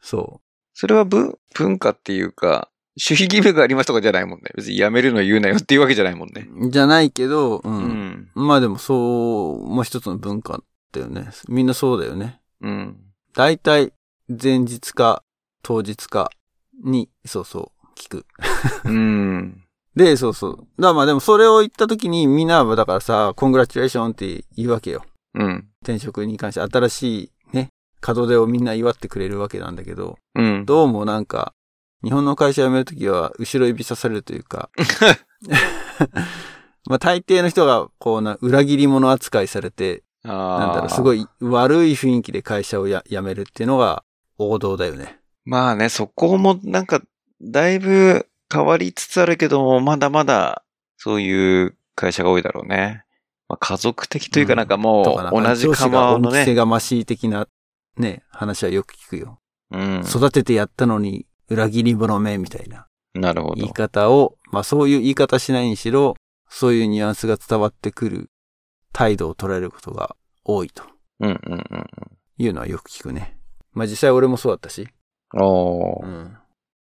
[0.00, 0.40] そ
[0.72, 4.50] それは文、文化っていうか、守秘義務がありますとかじゃないもんね。
[4.54, 6.48] 別にやめるの言うなよっていうわけじゃないもんね。
[6.60, 6.70] う。
[6.70, 7.68] じゃないけど、う。
[7.68, 8.30] うんん。
[8.34, 11.28] まあでもそう、もう一つの文化だよね。
[11.48, 12.40] みんなそうだよね。
[12.60, 12.96] うん。
[13.34, 13.92] 大体、
[14.28, 15.22] 前日か、
[15.62, 16.30] 当日か
[16.82, 18.26] に、そうそう、聞く。
[18.84, 19.60] うん。
[19.96, 20.82] で、そうそう。
[20.82, 25.04] だまあでもそれを言った時にみんなはだからさ、コングラチュレーションって言うわけよ。
[25.34, 25.68] うん。
[25.82, 27.70] 転職に関して新しいね、
[28.06, 30.64] 門出をみんな祝ってくれるわけなんだけど、うん。
[30.64, 31.54] どうもなんか、
[32.04, 34.70] 日本の会社辞めるときは後ろ指さされるというか、
[36.86, 41.22] まあ大抵の人がこうな、裏切り者扱いされて、あなんだろう、すごい。
[41.22, 44.04] い悪い雰囲気で会社をや辞めるっていうのが
[44.38, 45.18] 王道だよね。
[45.44, 47.02] まあね、そこもなんか、
[47.42, 50.62] だいぶ変わりつつあるけども、まだまだ、
[50.96, 53.04] そういう会社が多いだろうね。
[53.48, 56.38] まあ、家族的というかなんかともう、同じ釜のね。
[56.38, 57.46] 恩着せがましい的な
[57.96, 59.40] ね、話はよく聞くよ。
[59.70, 60.02] うん。
[60.06, 63.72] 育ててやったのに裏切り者めみたいななるほど言い。
[63.72, 66.14] 方を、まあそういう言い方しないにしろ、
[66.48, 68.30] そういうニュアンスが伝わってくる
[68.92, 70.84] 態度を捉えることが多いと
[71.20, 71.86] うんうんうん
[72.36, 73.38] いうのはよく聞くね。
[73.72, 74.88] まあ実際俺もそうだったし。
[75.34, 75.42] うん。
[75.42, 76.06] おー。
[76.06, 76.36] うん。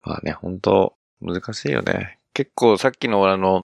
[0.03, 2.19] まあね、本当難しいよね。
[2.33, 3.61] 結構さっきのあの、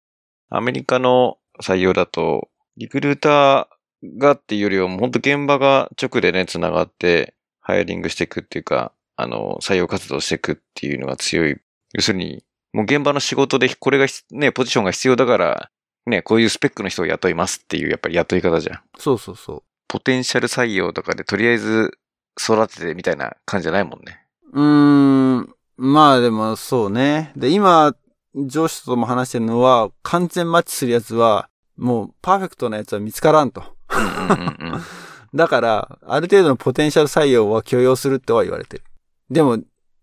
[0.49, 11.57] アメリカの採用だと、リクルーターがっていうよりはもう本当現場が直でね、繋がって、ハイアリングしていくっていうか、あの、採用活動していくっていうのが強い。
[11.93, 15.71] 要するに、もう現場の仕事でこれがひね、ポジションが必要だから、
[16.05, 18.79] ね、こういうスペックの人を雇いますっていう、やっぱり雇い方じゃん。
[18.97, 21.97] そうそうそポテンシャル採用とかでとりあえず
[22.39, 24.25] 育ててみたいな感じじゃないもんね。
[24.53, 24.61] う。
[24.61, 25.55] うーん。
[25.77, 27.31] まあでもそうね。
[27.35, 27.95] で、今、
[28.35, 33.63] 上司とも話してるのは、完全マッチするやつは、もうパーフェクトなやつは見つからんと。
[35.33, 38.83] だから、ある程度のポテンシャル採用は許容するっては言われてる。
[39.29, 39.59] でも、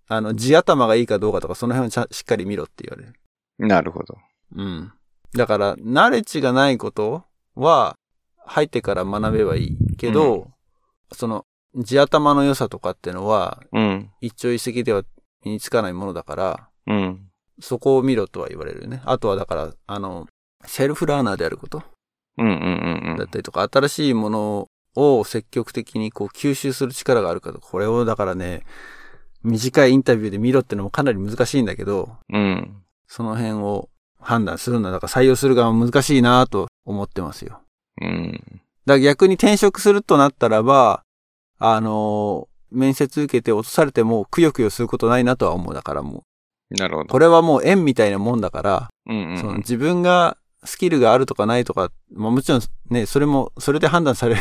[0.09, 3.15] あの、地頭がいいかどうかとか、その辺をしっかり見ろって言われる。
[3.59, 4.19] なるほど。
[4.57, 4.93] うん。
[5.35, 7.97] だから、ナレッジがないことは、
[8.45, 10.51] 入ってから学べばいいけど、
[11.13, 14.11] その、地頭の良さとかっていうのは、うん。
[14.21, 15.03] 一朝一夕では
[15.45, 17.29] 身につかないものだから、うん。
[17.61, 19.01] そこを見ろとは言われるよね。
[19.05, 20.27] あとはだから、あの、
[20.67, 21.83] セルフラーナーであること
[22.39, 23.17] うんうんうんうん。
[23.17, 28.65] だったりとか、新しいものを積極的にこう吸収する力があるかとか、これをだからね、
[29.45, 32.83] 短いインタビューで見ろってのもかなり難しいんだけど、うん。
[33.07, 33.89] その辺を
[34.21, 37.61] 判断するのは、だから採用する側も難しいなと思ってますよ。
[38.01, 38.33] うん。
[38.33, 41.03] だから逆に転職するとなったらば、
[41.59, 45.75] あの面接受けて落とされてもくよくよすることないなとは思う。
[45.75, 46.25] だからも
[46.71, 47.09] う、なるほど。
[47.09, 54.37] これはもう縁みたいなもんだから、うんうんその自分がスキルがあるとかないとか、まあもちろんね、それも、それで判断され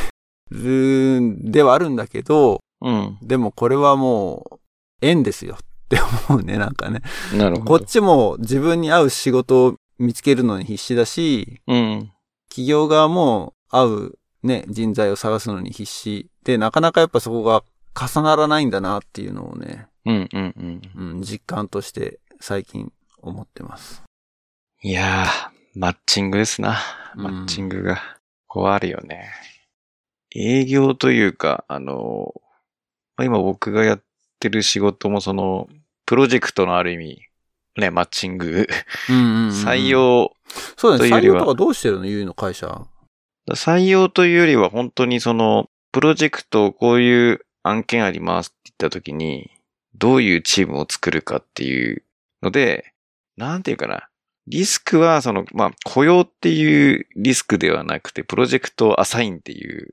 [0.52, 3.18] るんではあるんだけど、うん。
[3.22, 4.61] でもこれはもう、
[5.02, 7.02] 縁ですよって思うね、なんかね。
[7.34, 7.66] なるほど。
[7.66, 12.12] こっちも自分に合う仕事を見つけるのに必死だし、うん。
[12.50, 16.30] 企業側も合うね、人材を探すのに必死。
[16.44, 17.64] で、なかなかやっぱそこが
[18.00, 21.14] 重ならないんだなっていうのをね、うんうんうん。
[21.14, 24.04] うん、実感として最近思ってます。
[24.82, 26.80] いやー、マッチングですな。
[27.16, 28.02] うんマッチングが。
[28.48, 29.30] こうあるよね。
[30.36, 32.34] 営業というか、あの、
[33.16, 34.04] まあ今僕がやっ
[34.42, 35.70] てる仕事もその、
[36.06, 37.22] プロジェクトのある意味、
[37.78, 38.68] ね、マッチング、
[39.10, 39.90] うんうんうん採。
[39.90, 40.34] 用、
[40.76, 42.86] そうだね、採用とかどうしてるのゆうの会社？
[43.50, 49.52] 採用というよりは本当にその、プロジェクトこういう案件ありますって言った時に、
[49.96, 52.04] どういうチームを作るかっていう
[52.42, 52.94] ので、
[53.38, 54.08] なんていうかな。
[54.48, 59.92] リスクはその、まあ、雇用っていうリスクではなくて、プロジェクトアサインっていう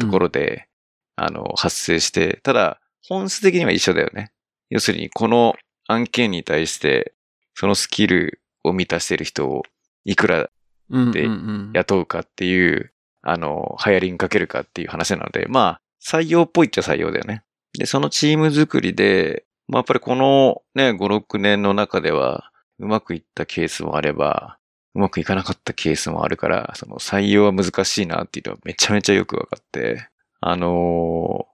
[0.00, 0.66] ところで、
[1.14, 4.32] あの、発生して、ただ、本質的には一緒だよね。
[4.70, 5.54] 要するに、この
[5.86, 7.12] 案件に対して、
[7.54, 9.62] そのスキルを満たしている人を
[10.04, 10.48] いくら
[10.90, 17.42] うん、でうんうん雇うかっていう、あの、流行りにかけるかっていう話なので、まあ、採用っぽいっちゃ採用だよね。
[17.78, 24.58] で、そのチーム作りで、まあ、やっぱりこのね、5、6年の中では、うまくいったケースもあれば、
[24.94, 30.08] うまくいかなかったケースもあるから、その採用は難しいなっていうのはめちゃめちゃよくわかって、
[30.40, 31.46] あの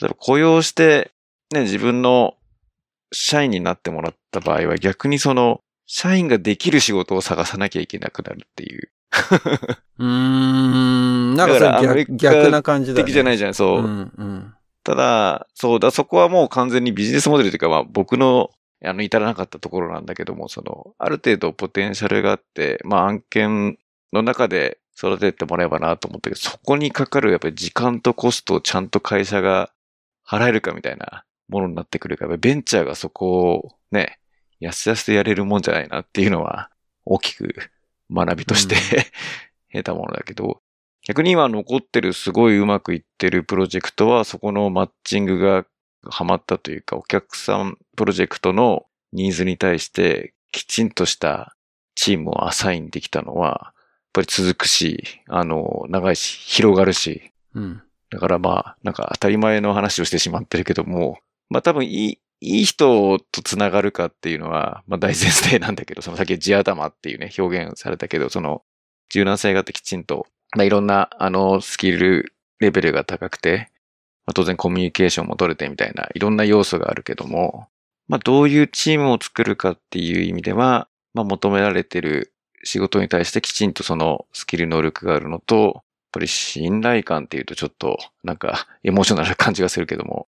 [0.00, 1.12] 例えば雇用して、
[1.52, 2.34] ね、自分の
[3.12, 8.90] 社員になってもらった場合は逆にその、社員ができる仕事を探さなきゃいけなくなるっていう。
[9.98, 11.34] うーん。
[11.34, 13.04] なんか逆逆な感じだ、ね。
[13.04, 13.78] 的じゃないじゃん、そう。
[13.78, 14.54] うんうん。
[14.84, 18.50] ただ、そうだ、そこはもう完全にビジネスモデルというか、まあ僕の、
[18.84, 23.78] あの、至らなかったところなんだけども、その、ある程度ポテンシャルがあって、まあ案件
[24.12, 29.70] の中で育ててもらえばなと思ったけど、そこにかかるやっぱり時間とコストをちゃんと会社が
[30.28, 34.18] 払えるかみたいなものになってくるから、ベンチャーがそこをね、
[34.60, 36.70] やすやすとやれるもんじゃないなっていうのは、
[37.04, 37.54] 大きく
[38.10, 38.76] 学びとして、
[39.72, 40.60] 得たものだけど、
[41.06, 45.64] 逆に今残ってるすごいうまくいってるプロジェクトは、そこのマッチングが
[46.04, 51.56] ハマったというか、お客さんプロジェクトのニーズに対してきちんとした
[51.94, 53.74] チームをアサインできたのは、やっ
[54.12, 57.82] ぱり続くし、あの、長いし、広がるし、うん。
[58.10, 61.18] だからまあ、なんか当たり前の話をしてしまってるけども、
[61.50, 68.62] まあ多分いい、いい人と繋がるかっていうのは、まあ大前提なんだけど、その先地頭っていうね、表現されたけど、その
[69.10, 73.70] 柔軟性があってきちんと、まあいろんな、あの、スキルレベルが高くて、
[74.26, 77.68] まあ当然コミュニケーションも取れてみたいな、いろんな要素があるけども、
[78.08, 82.32] まあどういうチームを作るかっていう意味では、まあ求められてる
[82.64, 85.82] 仕事に対してきちんとそのスキル能力があるのと、
[86.18, 90.26] ぱり信頼感っていうとちょっとなんか エモーショナルな感じがするけども、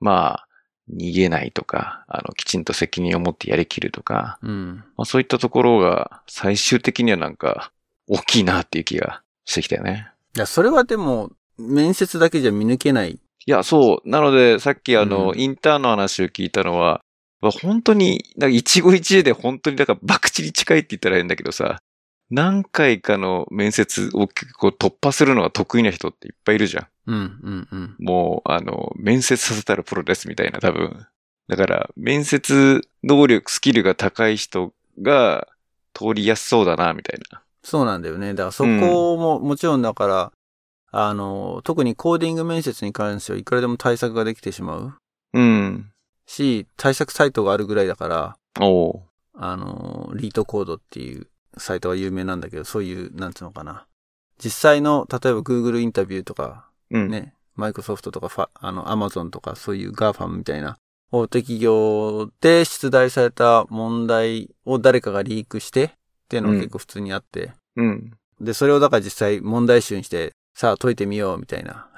[0.00, 0.48] まあ
[0.90, 4.84] 逃げないとか、あのきちんと責任を持ってやりきるとか、うん。
[4.96, 7.72] まあそういったところが最終的にはなんか
[8.08, 10.10] 大きいなっていう気がしてきたよね。
[10.34, 13.10] いや、それはでも、面接だけじゃ見抜けない。
[13.10, 13.18] い
[13.50, 14.08] や、そう。
[14.08, 17.00] なので、さっきあの、うんインターンの話を聞いたのは、
[17.40, 21.80] まあ本当に、なんか一期一会で本当に、だから爆地に近いって言ったら変だけどさ、
[22.30, 26.86] 何回かの面接を結構突破するのが得意な人っていっぱいいるじゃん。
[27.06, 27.96] うん、うん、うん。
[27.98, 31.06] もう、あの、面接させたらプロですみたいな、多分。
[31.48, 35.48] だから、面接能力、スキルが高い人が
[35.94, 37.42] 通りやすそうだな、みたいな。
[37.62, 38.34] そうなんだよね。
[38.34, 40.32] だからそこも、もちろんだから、
[40.90, 44.94] あの、特にコーディング面接に関してはいくらでも対策ができてしまう
[45.32, 45.90] うん。
[46.26, 49.02] し、対策サイトがあるぐらいだから、おう。
[49.34, 53.86] あの、リートコードっていうサイトは有名なんだけど、そういう、なんつうのかな。
[54.42, 57.08] 実際の、例えば Google インタビューとか、うん。
[57.08, 60.78] ね、マイクロソフトとかファ、あの、アマゾンとか、そういう GAFAM みたいな、
[61.10, 65.90] 大手企業で出題された問題を誰かがリークして、っ
[66.28, 68.12] ていうのが結構普通にあって、うん。
[68.40, 71.88] で、それをだから実際問題集にして、さあ解いてみようみたいな、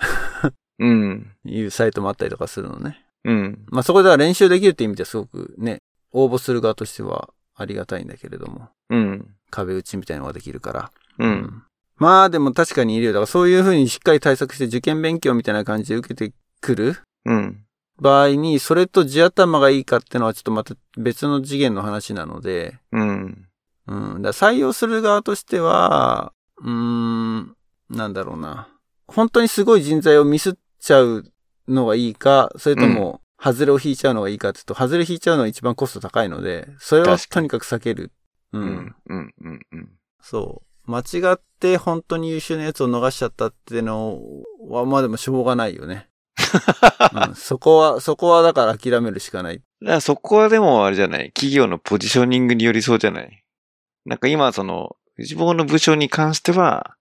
[0.78, 1.32] うん。
[1.44, 3.04] いうサイトもあったりとかするのね。
[3.24, 3.64] うん。
[3.68, 5.78] まあそこでは練習できるって意味ではすごくね、
[6.12, 9.34] 応募する側としてはありがたいんだけれども、うん。
[9.50, 10.92] 壁打ちみたいなのができるから。
[11.18, 11.24] う。。
[11.24, 11.62] うん
[11.96, 13.12] まあでも確かにいるよ。
[13.12, 16.32] だからそういうふうにしっかり対策して受験勉強みたいな感じで受けて
[16.62, 17.64] くるうん。
[18.00, 23.46] 場合に、それと地頭がいいかってのはちょっとまた別の次元の話なので、うん。
[23.86, 24.22] うん。
[24.22, 26.32] だから採用する側としては、
[26.62, 27.54] うーん、
[27.90, 28.68] なんだろうな。
[29.06, 31.24] 本当にすごい人材をミスっちゃう
[31.68, 38.12] のがいいか、それとも、外れを引いちゃうのがいいかっていうと、外れ引いちゃうのが一番コスト高いので、それはとにかく避ける。
[38.52, 38.58] う。
[38.58, 38.96] うんん。
[39.06, 39.34] うん。
[39.40, 39.60] うん。
[39.72, 39.88] うん。
[40.20, 40.90] そう。
[40.90, 44.20] 間違って本当に優秀なやつを逃しちゃったっていうの
[44.68, 46.08] は、まあでもしょうがないよね。
[47.28, 49.62] うん、そこは、そこはだから諦めるしかない。
[49.82, 53.44] だそこはでもあれじゃない企業のポジショニングによりそうじゃない
[54.04, 56.96] なんか今その、藤坊の部署に関しては、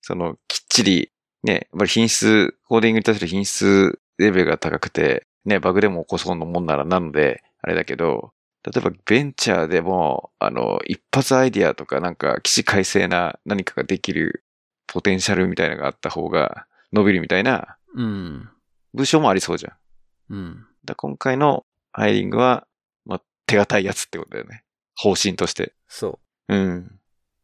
[0.00, 8.32] その、きっちり、ね、やっぱり品質、コーディングに対する品質レベルが高くて、ね、バグでも起こそうなもんならなので、あれだけど、
[8.64, 14.44] 例えばベンチャーでも、あの、一発アイディアとかなんか起死回生な何かができる
[14.86, 18.48] ポテンシャルみたいなのがあった方が伸びるみたいなうん。
[18.94, 20.34] 部署もありそうじゃん。
[20.34, 20.66] うん。
[20.84, 22.66] だ今回のハイリングは、
[23.04, 24.64] まあ、手堅いやつってことだよね。
[24.96, 25.74] 方針として。
[25.86, 26.18] そ
[26.48, 26.54] う。
[26.54, 26.98] うん。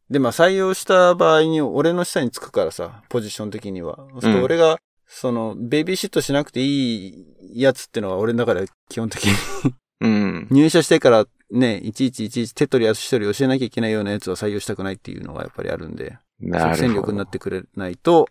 [0.09, 3.97] で、まあ採用した場合に俺の下につくからさ、ポジション的には。
[4.21, 7.07] そう俺が、その、ベビーシットしなくてい
[7.53, 9.31] いやつってのが俺の中では基本的に
[10.01, 10.47] うん。
[10.51, 16.75] 入社してからね、いちいちいちいち手取り足取り教えなきゃいけないようなやつは採用したくないっていうのがやっぱりあるんで、なるほど。
[16.75, 18.27] 即戦力になってくれないと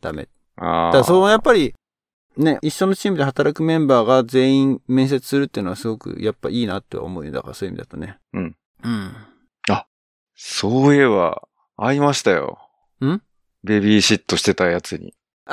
[0.00, 0.28] ダメ。
[0.56, 0.92] ああ。
[0.92, 1.74] だからそのやっぱり、
[2.36, 7.32] ね、一緒のチームで働くメンバーが全員面接するっていうのはすごくやっぱいいなって思うよ。
[7.32, 8.18] だからそういう意味だとね。
[8.32, 8.56] うん。
[8.84, 9.16] うん。
[10.38, 11.48] そういえば、
[11.78, 12.58] 会いましたよ。
[13.02, 13.22] ん？
[13.64, 15.14] ベビーシットしてたやつに。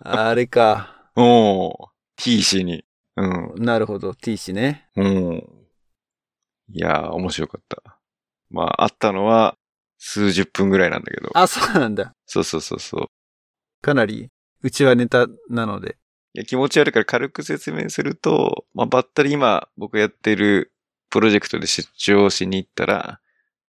[0.00, 0.96] あれか。
[1.14, 1.91] おー。
[2.22, 2.84] T 氏に。
[3.16, 3.64] うん。
[3.64, 4.14] なるほど。
[4.14, 4.88] T 氏ね。
[4.94, 5.48] うん。
[6.72, 7.98] いやー、面白かった。
[8.48, 9.56] まあ、会ったのは、
[9.98, 11.30] 数十分ぐらいなんだけど。
[11.34, 12.14] あ、そうなんだ。
[12.26, 13.06] そうそうそうそう。
[13.80, 14.30] かなり、
[14.62, 15.96] うちはネタなので。
[16.34, 20.72] いや気持ち悪いから軽く説明すると、まあ、ばったり今僕やってる
[21.10, 23.20] プロジェクトで出張しに行ったら、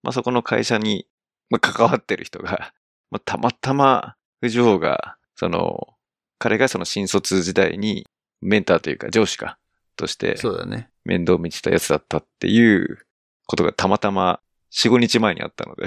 [0.05, 1.09] まあ、そこの会社に、
[1.51, 2.73] まあ、関わってる人が、
[3.11, 5.89] まあ、たまたま藤尾が、その、
[6.39, 8.07] 彼がその新卒時代に
[8.43, 9.59] メンターというか上司か、
[9.97, 10.91] としてそうだね。
[11.05, 12.99] 面倒見てたやつだったっていう
[13.47, 14.41] ことがたまたま
[14.73, 15.87] 4、5日前にあったので、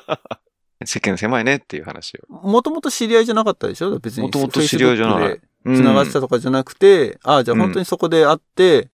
[0.86, 2.32] 世間狭いねっていう話を。
[2.32, 3.98] もともと知り合いじゃなかったでしょ？
[3.98, 4.24] 別に。
[4.24, 8.90] もともと知り合いじゃない繋がってたとかじゃなくて、ああ、じゃあ本当にそこで会って、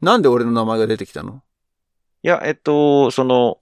[0.00, 1.42] なんで俺の名前が出てきたの？
[2.24, 3.58] いや、えっと、その、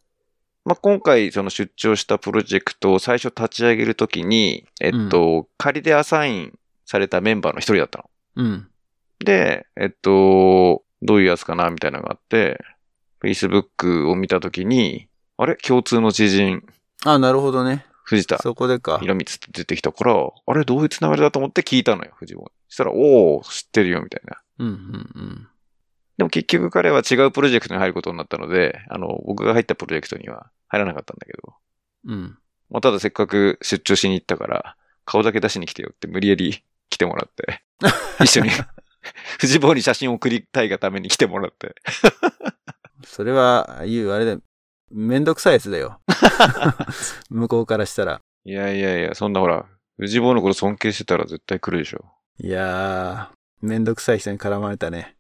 [0.65, 8.11] まあ、今回その出張したプロジェクトを最初立ち上げるときに、えっと、仮でアサインされたメンバーの一人だったの。
[8.37, 8.69] うん。
[9.19, 12.63] で、えっと、どういうやつかなみたいなのがあって、
[13.23, 15.57] Facebook を見たときに、あれ？
[15.57, 16.63] 共通の知人、
[17.05, 17.85] あ、なるほどね。
[18.05, 19.01] 藤田そこでか。
[19.03, 20.65] 色光って出てきたから、あれ？
[20.65, 24.39] どういうつながりだと思って聞いたのよ、藤本したら、おー、知ってるよ、みたいな。
[24.59, 24.75] うん、うん、
[25.15, 25.49] うん。
[26.17, 31.55] でも結局彼は違うプロジェクトに入ることになったので、あの、僕が入ったプロジェクトには入らなかったんだけど、
[32.07, 32.39] うん。
[32.71, 37.63] まあ、ただせっかく出張しに行ったから、顔だけ出しに来てよって無理やり来てもらって、
[38.23, 38.51] 一緒に、
[39.39, 41.75] 藤坊に写真を送りたいがために来てもらって。
[43.05, 44.43] それは、言う、あれだよ。
[44.91, 46.01] めんどくさいやつだよ。
[47.29, 48.21] 向こうからしたら。
[48.45, 49.67] いやいやいや、そんなほら、
[49.99, 52.05] 藤坊のこと尊敬してたら絶対来るでしょ。
[52.39, 55.17] いやー、めんどくさい人に絡まれたね。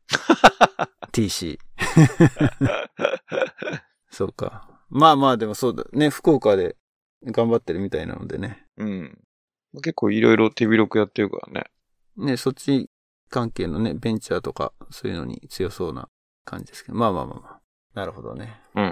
[1.13, 1.59] TC。
[4.11, 4.69] そうか。
[4.89, 5.85] まあまあ、でもそうだ。
[5.93, 6.77] ね、福岡で
[7.25, 8.65] 頑張ってるみたいなのでね。
[8.77, 9.19] うん。
[9.77, 11.67] 結構いろいろ手広くやってるからね。
[12.17, 12.89] ね、そっち
[13.29, 16.09] 関係のね、ベンチャーとか、そういうのに強そうな
[16.45, 16.99] 感じですけど。
[16.99, 17.61] まあまあまあまあ。
[17.95, 18.61] なるほどね。
[18.75, 18.83] うん。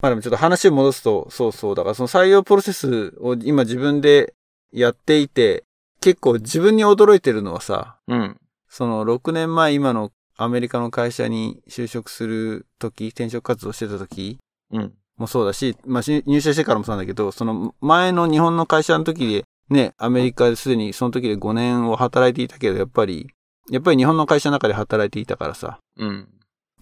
[0.00, 1.74] まあでもちょっと話を戻すと、そうそう。
[1.74, 4.34] だからその採用プロセスを今自分で
[4.72, 5.64] やっていて、
[6.00, 8.36] 結構自分に驚いてるのはさ、うん。
[8.68, 14.38] その6年前今のアメリカの会社に就職するとき、転職活動してたとき
[14.72, 14.92] うん。
[15.16, 23.30] もそうだし、まあし入社してからもそうなんだけど、その前の日本の会社の時で、ね、アメリカですでにその時で5年を働いていたけど、やっぱり、
[23.70, 26.28] やっぱり日本の会社の中で働いていたからさ、うん。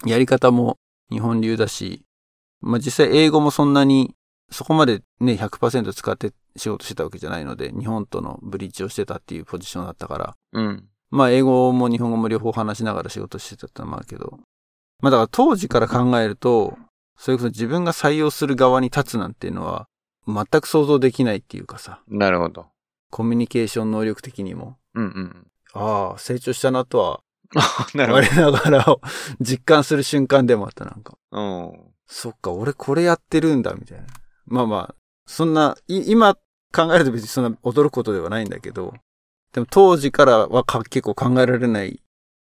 [0.05, 0.77] やり方も
[1.11, 2.03] 日本流だし、
[2.61, 4.15] まあ実際英語もそんなに、
[4.51, 10.89] そこまでね、100%使って仕事してたわけじゃないので、日本とのブリッジをしてたっていうポジションだったから、うん。
[11.11, 14.41] まあ英語も日本語も両方話しながら仕事してたってのもあるけど、
[15.01, 16.77] まあだから当時から考えると、
[17.17, 19.87] それこそ自分が採用する側に立つなんていうのは、
[20.27, 22.67] 全く想像できないっていうかさ、なるほど。
[23.11, 25.47] コミュニケーション能力的にも、うんうん。
[25.75, 27.21] ああ、成長したなとは、
[27.95, 29.01] なるほ我ながらを
[29.41, 31.19] 実感する瞬間でもあったなんか。
[31.33, 31.39] ど。
[31.39, 31.95] うん。
[32.07, 34.07] そっか、俺これやってるんだ、みたいな。
[34.47, 34.95] まあまあ、
[35.27, 36.37] そんな、い今
[36.73, 38.95] 考えると別にそんな驚くことではないんだけど、
[39.53, 42.03] でも当時からはか結構考えられない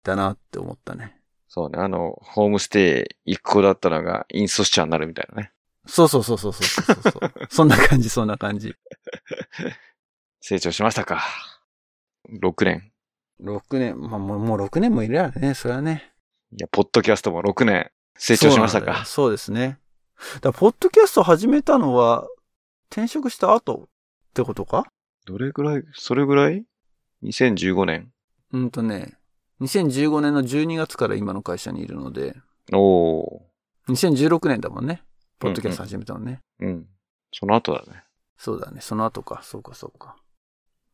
[0.05, 1.21] だなって思ったね。
[1.49, 1.79] そうね。
[1.79, 5.53] あの、ホームステイ一個だったのが、インソシャになるみたいなね。
[5.87, 7.33] そうそうそうそうそうそうそう。
[7.51, 8.75] そんな感じ、そんな感じ。
[10.41, 11.23] 成長しましたか
[12.31, 12.93] ？6年。
[13.43, 16.13] 6年、まあもうもう6年もいるやね、それはね。
[16.53, 19.05] いや、ポッドキャストも6年成長しましたか？
[19.05, 19.79] そうですね。
[20.41, 22.27] だポッドキャスト始めたのは、
[22.91, 23.89] 転職した後っ
[24.35, 24.85] てことか？
[25.27, 26.65] どれぐらい、それぐらい
[27.23, 28.13] ?2015 年。
[28.53, 29.15] うんとね、
[29.61, 32.35] 2015年の12月から今の会社にいるので、
[32.73, 33.41] おー。
[33.89, 35.03] 2016年だもんね。
[35.39, 36.41] ポッドキャスト始めたのね。
[36.61, 36.87] うん。
[37.33, 38.05] その後だね。
[38.37, 38.81] そうだね。
[38.81, 39.41] その後か。
[39.43, 40.17] そうか、そうか。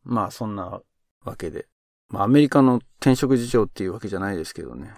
[0.07, 0.81] まあ、そんな
[1.23, 1.67] わけで。
[2.09, 4.93] まあ、アメリカの転職事情っていうわけじゃないですけどね。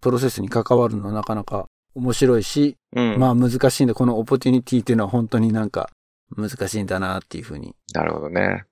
[0.00, 3.18] プロセスに関わるのはなかなか面白いし、うん。
[3.18, 5.90] まあ難しいんで、このオポチュニティっていうのは本当になんか
[6.36, 7.74] 難しいんだなっていうふうに。
[7.94, 8.64] なるほどね。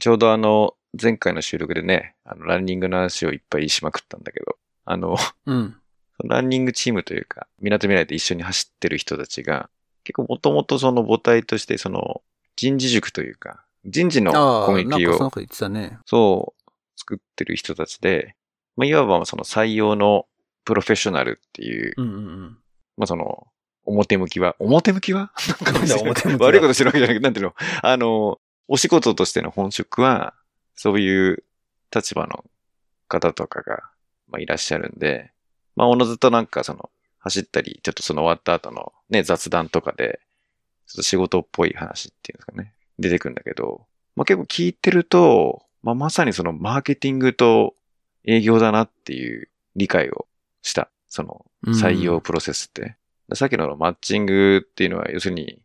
[0.00, 5.16] ちょうどあの、前回の収録でね、あの、ランニングの話をいっぱいしまくったんだけど、あの、
[5.46, 5.76] うん。
[6.24, 9.68] ランニングチームというか、港未来で一緒に走ってる人たちが、
[10.04, 12.22] 結構もともとその母体として、その、
[12.56, 14.32] 人事塾というか、人事の
[14.66, 15.98] コミュニティを、そね。
[16.04, 18.34] そう、作ってる人たちで、
[18.76, 20.26] まあ、いわばその採用の
[20.64, 22.58] プロフェッショナルっていう、うんうんうん。
[22.96, 23.46] まあ、その、
[23.84, 25.32] 表向きは、表向きは？
[25.64, 27.54] なんだ表向きは悪いことしてるわけじゃなくて、なんていうの？
[27.82, 30.34] あの、お仕事としての本職は、
[30.74, 31.44] そういう
[31.94, 32.44] 立場の
[33.08, 33.84] 方とかが、
[34.28, 35.30] まあ、いらっしゃるんで、
[35.76, 40.20] まあ、おのずとなんかその、走ったり、ちょっとその終わった後のね、雑談とかで、
[40.86, 47.74] ちょっと仕事っぽい話っていうんですかね、出てくるんだけど、まあ、結構聞いてると、まあ、まさにそのマーケティングと
[48.24, 50.26] 営業だなっていう理解を
[50.62, 50.88] した。
[51.08, 52.96] その採用プロセスって。
[53.34, 55.60] さっきのマッチングっていうのは、要するに、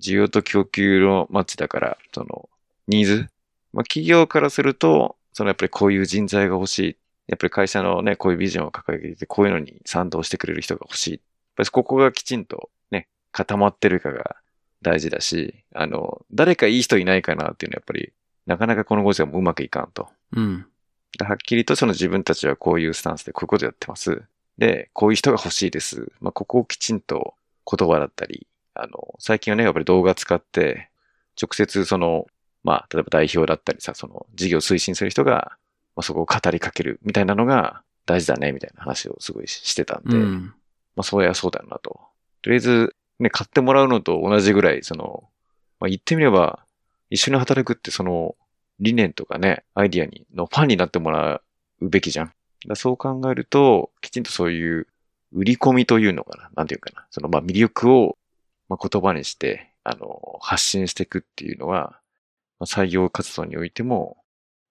[0.00, 2.48] 需要と供給のマッチだから、その、
[2.88, 3.28] ニーズ
[3.72, 6.96] まあ、企業からすると、そのやっぱりこういう人材が欲しい。
[7.26, 11.10] やっぱり会社のね、こういうビジョンを掲げて、こういうのに賛同してくれる人が欲しい。
[11.12, 11.20] やっ
[11.56, 14.36] ぱりここがきちんとね、固まってるかが
[14.82, 18.12] 大事だし、あの、誰かいい人いないかなっていうのはやっぱり、
[18.46, 20.08] なかなかこのご時世もうまくいかんと。
[20.32, 20.66] うん。
[21.18, 24.22] はっきりとその自分たちはこういうスタンスでこういうことやってます。
[24.58, 26.12] で、こういう人が欲しいです。
[26.20, 27.34] まあ、ここをきちんと
[27.70, 30.90] 言葉だったり、あの、最近はね、やっぱり動画使って、
[31.40, 32.26] 直接その、
[32.62, 35.56] まあ、例えば代表だったりさ、その事業を推進する人が、
[35.94, 40.54] まあ、そこを語りかけるみたいなのが大事だね、みたいな話をすごいしてたんで、うん。
[40.94, 42.00] まあ、そうやそうだよなと。
[42.42, 45.24] とりあえず、ね、買ってもらうのと同じぐらい、その、
[45.80, 46.60] まあ、言ってみれば、
[47.10, 48.36] 一緒に働くってその、
[48.78, 51.40] 理念とかね、アイディアに、のファンになってもら
[51.80, 52.32] うべきじゃん。
[52.66, 54.86] だそう考えると、きちんとそういう
[55.32, 56.50] 売り込みというのかな。
[56.54, 57.06] なんていうかな。
[57.10, 58.18] そのまあ魅力を
[58.68, 62.00] まあ言葉にして、あの、発信していくっていうのは、
[62.58, 64.16] まあ、採用活動においても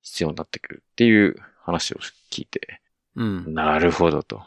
[0.02, 2.00] 必要になってくるっていう話を
[2.32, 2.82] 聞いて、
[3.16, 3.54] うん。
[3.54, 4.44] なるほどと。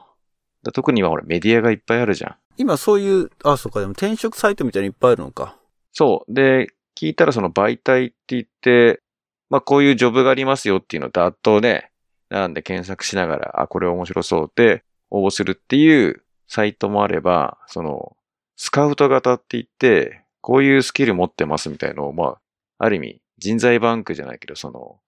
[0.63, 2.37] だ特に今ほらメディアがいっぱいあるじゃん。
[2.59, 5.57] 今そういう、あ、そうか、でも転職サイトみたいにいっぱいあるのか。
[5.93, 6.33] そう。
[6.33, 9.01] で、聞いたらその媒体って言って、
[9.49, 11.93] まあこういうジョブがありますよっていうのをダッとね、
[12.29, 18.17] なんで検索しながら、あ、これ面白そうって応募するっていうサイトもあれば、その、
[18.57, 22.41] スカウト型って言って、こういうスキル持ってますみたいのを、まあ、
[22.79, 24.99] ある意味人材バンクじゃないけど、その、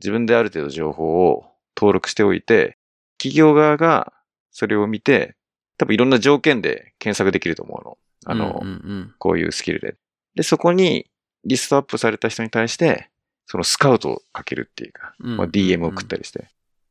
[0.00, 1.46] 自分である程度情報を
[1.76, 2.76] 登録しておいて、
[3.18, 4.12] 企業側が
[4.50, 5.36] それを見て、
[5.78, 7.98] 多分いろんな条件で検索できると思うの。
[8.26, 9.96] あの、うんうんこういうスキルで。
[10.34, 11.06] で、そこに
[11.44, 13.08] リストアップされた人に対して、
[13.46, 16.48] そのスカウトをかけるっていうか、うんまあ、DM を送ったりして、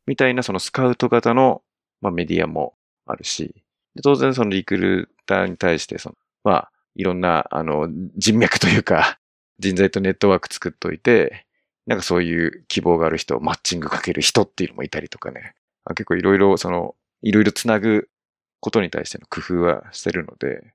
[0.08, 1.62] みたいなそのスカウト型の、
[2.02, 2.74] まあ、メディアも
[3.06, 3.54] あるし、
[3.96, 9.20] で当然そのリクルーターに対して、その、まあ、いろんな、あの、人脈というか、
[9.60, 11.46] 人材とネットワーク作っといて、
[11.86, 15.56] なんかそういう希望がある人をマッチングかける人っていうのもいたりとかね。
[15.86, 18.10] あ結構いろいろ、その、いろいろつなぐ
[18.60, 20.74] ことに対しての工夫はしてるので、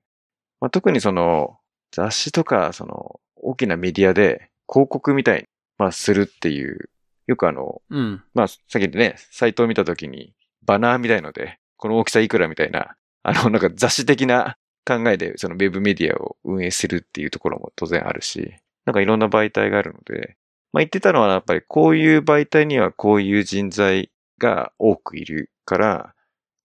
[0.61, 1.57] まあ、特にその、
[1.91, 5.45] 雑誌とか、その、大きなメディアで広告みたいに、
[5.77, 6.89] まあ、するっていう、
[7.27, 8.23] よくあの、うん。
[8.33, 10.33] まあ、さっきね、サイトを見たときに、
[10.65, 18.53] バナーみたいので、この大きさいくらみたいな、あの、なんか雑誌的な考えで、そのウェブメディアを運営するっていうところも当然あるし、
[18.85, 20.37] なんかいろんな媒体があるので、
[20.71, 26.15] まあ言ってたのはやっぱりこういう媒体にはこういう人材が多くいるから、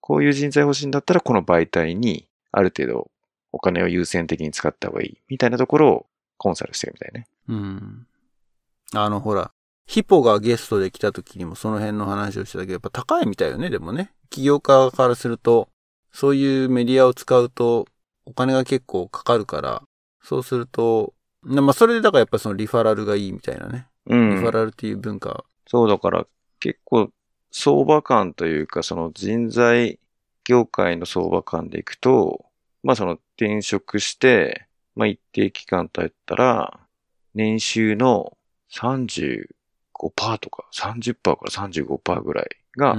[0.08, 3.10] こういう人材欲しいんだったらこの媒体にある程度
[3.52, 6.06] お金を優先的に使った方がいいみたいなところを
[6.38, 7.26] コンサルしてるみたいね。
[7.46, 8.06] うん。
[8.94, 9.50] あの、ほら、
[9.86, 14.10] ヒポがゲストで来た時にもその辺の話をしたけど、やっぱ高いみたいよね、でもね。
[14.30, 15.68] 企業家からすると、
[16.10, 17.86] そういうメディアを使うと、
[18.24, 19.82] お金が結構かかるから、
[20.22, 21.12] そうすると、
[21.44, 23.88] なまあ、それでだからやっぱそのリファラルがいいみたいなね。
[24.06, 25.44] うリファラルっていう文化。
[25.66, 26.26] そうだから
[26.60, 27.10] 結構
[27.50, 29.98] 相場感というかその人材
[30.44, 32.46] 業界の相場感でいくと、
[32.82, 36.80] まあその転職して、まあ一定期間経ったら、
[37.34, 38.36] 年収の
[38.72, 39.46] 35%
[40.38, 42.46] とか30%から35%ぐらい
[42.76, 42.96] うが。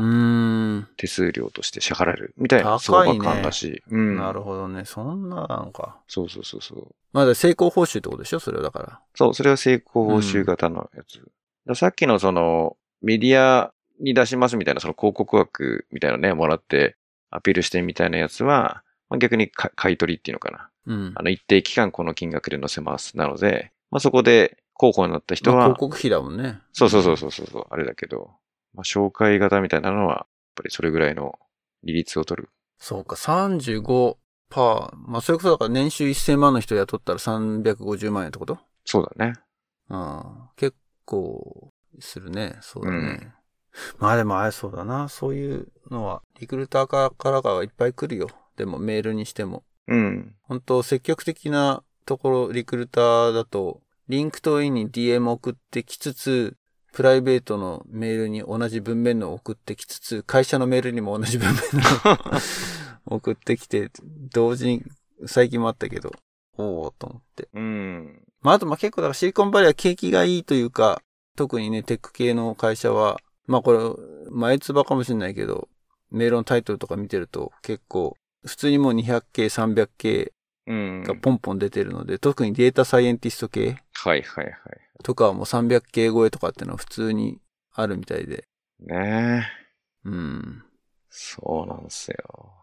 [0.97, 3.83] 手数料として支払えるみたいな高相いね場感だし。
[3.89, 4.15] うん。
[4.17, 4.85] なるほどね。
[4.85, 5.97] そんななのか。
[6.07, 6.95] そうそうそうそう。
[7.13, 8.39] まだ成功報酬ってことでしょ？
[8.39, 8.99] それはだから。
[9.15, 11.17] そう、それは成功報酬型のやつ。
[11.17, 11.29] だか
[11.65, 16.95] らさっきのその、メディアに出しますみたいな、その広告枠みたいなね、もらって
[17.29, 20.69] アピールしてみたいなやつは、まあ、逆にか買い取りっていうのかな。
[20.85, 21.11] うん。
[21.15, 23.17] あの、一定期間この金額で載せます。
[23.17, 26.59] なので、まあ、そこで候補になった人は、まあ広告費だもんね。
[26.73, 28.31] そうそうそうそうそうそう、あれだけど、
[28.73, 31.37] まあ、紹介型みたいなのは、やっぱりそれぐらいの
[31.83, 32.49] 利率を取る。
[32.77, 34.17] そうか、35%。
[34.51, 38.57] まあ、それこそだから年収1000万の人雇ったら350万円ってこと？
[38.83, 39.33] そうだね。
[39.89, 40.75] ああ、結
[41.05, 42.57] 構するね。
[42.61, 42.97] そうだね。
[42.97, 43.33] うん
[43.99, 45.09] まあでもあれそうだな。
[45.09, 48.29] そういうのは、リクルーターからからがいっぱい来るよ。
[48.55, 49.63] でもメールにしても。
[49.87, 50.35] うん。
[50.43, 56.55] 本当積極的なところ、リクルーターだと、リンクトインに DM 送ってきつつ、
[56.91, 62.17] プライベートのメールに同じ文面のを送ってきつつ、会社のメールにも同じ文面の
[63.05, 63.91] 送ってきて、
[64.33, 64.83] 同時に
[65.25, 66.11] 最近もあったけど、
[66.57, 67.47] おおと思って。
[67.53, 68.23] うん。
[68.41, 71.01] まあ、あと、まあ、結構、だからシリコンバレーは景気がいいというか、
[71.35, 73.19] 特にね、テック系の会社は、
[73.49, 73.79] まあ、これ、
[74.31, 75.69] 眉つばかもしれないけど、
[76.11, 80.31] メールのタイトルとか見てると、結構、普通にもう 200K、300K
[80.67, 81.03] うん。
[81.03, 84.53] がポンポン出てるので、特にデータサイエンティスト系はいはいはい。
[85.03, 87.39] とかはもう 300K 超えとかっていうのは普通に
[87.73, 88.43] あるみたいで。
[88.81, 89.47] ね
[90.05, 90.07] え。
[90.07, 90.63] うん。
[91.09, 92.53] そうなんですよ。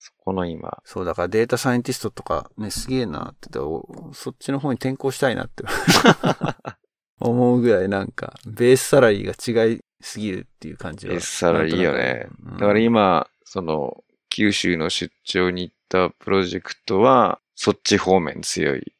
[0.00, 0.82] そこの今。
[0.84, 5.62] そう、だからデータサイエンティストとかね、すげえなって言っておそっちの方に転校したいなって
[7.20, 11.12] 思うぐらいなんか、ベースサラリーが違いすぎるっていう感じは。
[11.12, 12.58] ベースサラリーよねなん。
[12.58, 18.92] だから今、その、九州の出張に行ったプロジェクトは、そっち方面強い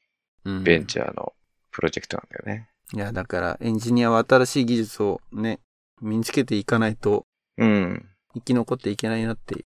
[0.44, 1.32] うんベンチャーの
[1.72, 2.68] プロジェクトなんだよね。
[2.92, 5.58] いや、だからエンジニアは新しい技術をね、
[6.00, 8.08] 身につけていかないとうん。
[8.34, 9.64] 生き残っていけないなって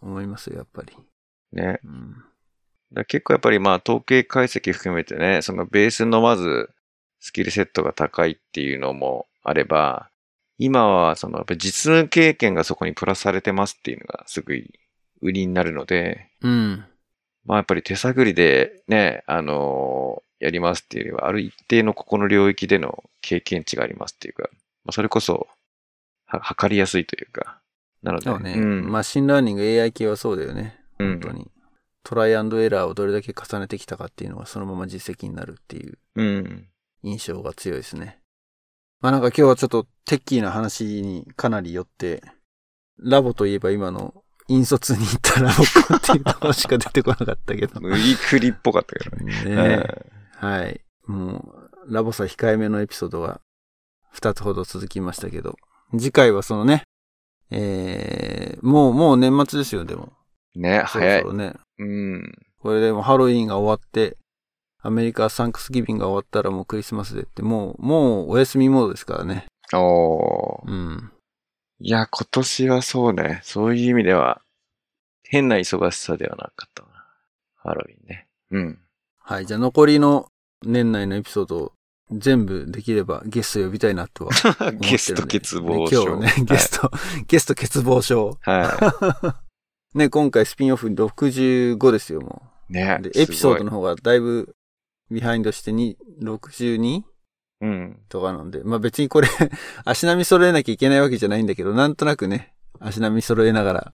[0.00, 0.96] 思いますよ、やっぱり。
[1.52, 1.80] ね。
[1.84, 2.16] うん。
[3.06, 6.70] 結構やっぱりまあ統計解析含めてね、そのベースのまず
[7.22, 10.10] スキルセットが高いっていうのもあれば、
[10.58, 14.68] 今はそのやっぱり実務経験がそこにプラスされてますっていうのがすごい
[15.20, 16.84] 売りになるので、うん。
[17.46, 24.48] まあやっぱり手探りでね、あのやりますっていうよりは、ある一定のここの領域での経験値がありますっていうか、
[24.84, 25.46] まあそれこそ、
[26.26, 27.60] は、測りやすいというか、
[28.02, 28.24] なので。
[28.24, 28.54] そうね。
[28.56, 28.90] うん。
[28.90, 30.76] マシンラーニング AI 系はそうだよね。
[30.98, 31.48] うん本当に。
[32.02, 36.68] トライアンドエラーをどれだけ重ねてきたかっていうのがそのまま実績になるっていううん。
[37.02, 38.18] 印象が強いですね。
[39.00, 42.22] まあなんか今日はちょっとテッキーな話にかなりよって、
[42.98, 45.62] ラボといえば今の引率に行ったラボ
[45.96, 47.80] っていうところしか出てこなかったけど。
[47.80, 49.44] 無理くりっぽかったけどね。
[49.44, 49.86] ね
[50.36, 50.80] はい。
[51.06, 51.38] も
[51.86, 53.40] う、ラボさ控えめのエピソードが
[54.14, 55.56] 2つほど続きましたけど、
[55.92, 56.84] 次回はそのね、
[57.50, 60.04] えー、もう、もう年末ですよ、でも。
[60.04, 60.22] うん
[60.54, 61.28] ね、早いそ。
[61.28, 61.54] ろね。
[61.78, 62.32] うん。
[62.58, 64.16] これでもうハロウィーンが終わって、
[64.84, 69.46] アメリカサンクスギビングが終わったらもうクリスマスでって、もう、もうお休みモードですからね。
[69.72, 70.70] おー。
[70.70, 71.12] うん。
[71.78, 73.40] いや、今年はそうね。
[73.44, 74.42] そういう意味では、
[75.22, 76.88] 変な忙しさではなかったな。
[77.56, 78.26] ハロウィンね。
[78.50, 78.78] うん。
[79.18, 79.46] はい。
[79.46, 80.28] じゃあ残りの
[80.64, 81.72] 年内のエピソードを
[82.10, 84.32] 全部できればゲスト呼びたいなとは。
[84.72, 86.02] ゲスト欠乏ね症。
[86.02, 86.90] 今日ね、ゲスト、
[87.28, 88.38] ゲスト欠乏症。
[88.42, 89.36] は
[89.94, 92.72] ね、今回スピンオフ65ですよ、もい。
[92.72, 93.02] ねう。。
[93.02, 93.70] で、エピソードの。
[93.70, 94.54] の方がだいぶ
[95.10, 97.02] ビハインドしてに 62?
[97.60, 98.00] うん。
[98.08, 99.28] とかなんで、まあ別にこれ
[99.84, 103.94] 足並み揃えなきゃいけないわけじゃないんだけど、なんとなくね、足並み揃えながら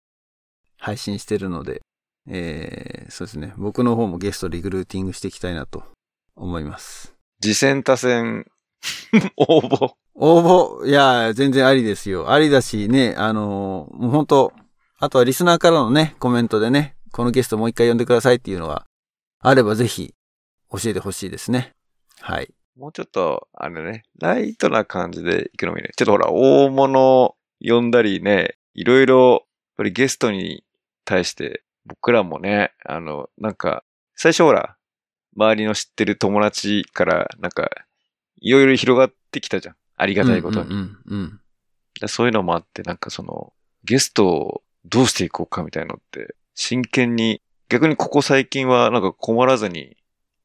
[0.78, 1.82] 配信してるので、
[2.28, 3.54] えー、そうですね。
[3.58, 5.84] 僕の方もゲストリクルーティングしていきたいなと
[6.36, 7.16] 思います。
[7.42, 8.46] 次戦多戦、
[9.38, 9.94] 応募。
[10.16, 12.32] 応募、いや、全然ありですよ。
[12.32, 14.54] ありだしね、あのーもう本当
[14.98, 18.86] あとはリスナーからのね、コメントでね、このゲストもう一回呼んでくださいっていうのが
[19.40, 20.14] あればぜひ
[20.78, 21.74] 教えてほしいですね。
[22.20, 22.54] はい。
[22.78, 25.92] もうちょっと、あれね、ライトな感じで行くのもいいね。
[25.96, 29.42] ちょっとほら、大物呼んだりね、いろいろ、やっ
[29.78, 30.64] ぱりゲストに
[31.06, 33.84] 対して、僕らもね、あの、なんか、
[34.16, 34.76] 最初ほら、
[35.38, 37.70] 周りの知ってる友達から、なんか、
[38.42, 39.76] いろいろ広がってきたじゃん。
[39.98, 40.70] ありがたいことに。
[40.70, 41.40] うんうんうん
[41.98, 43.54] でそういうのもあって、なんかその、
[43.86, 49.96] ゲストをどうしていこうかみたいなのって、真剣に、逆にここ最近はなんか困らずに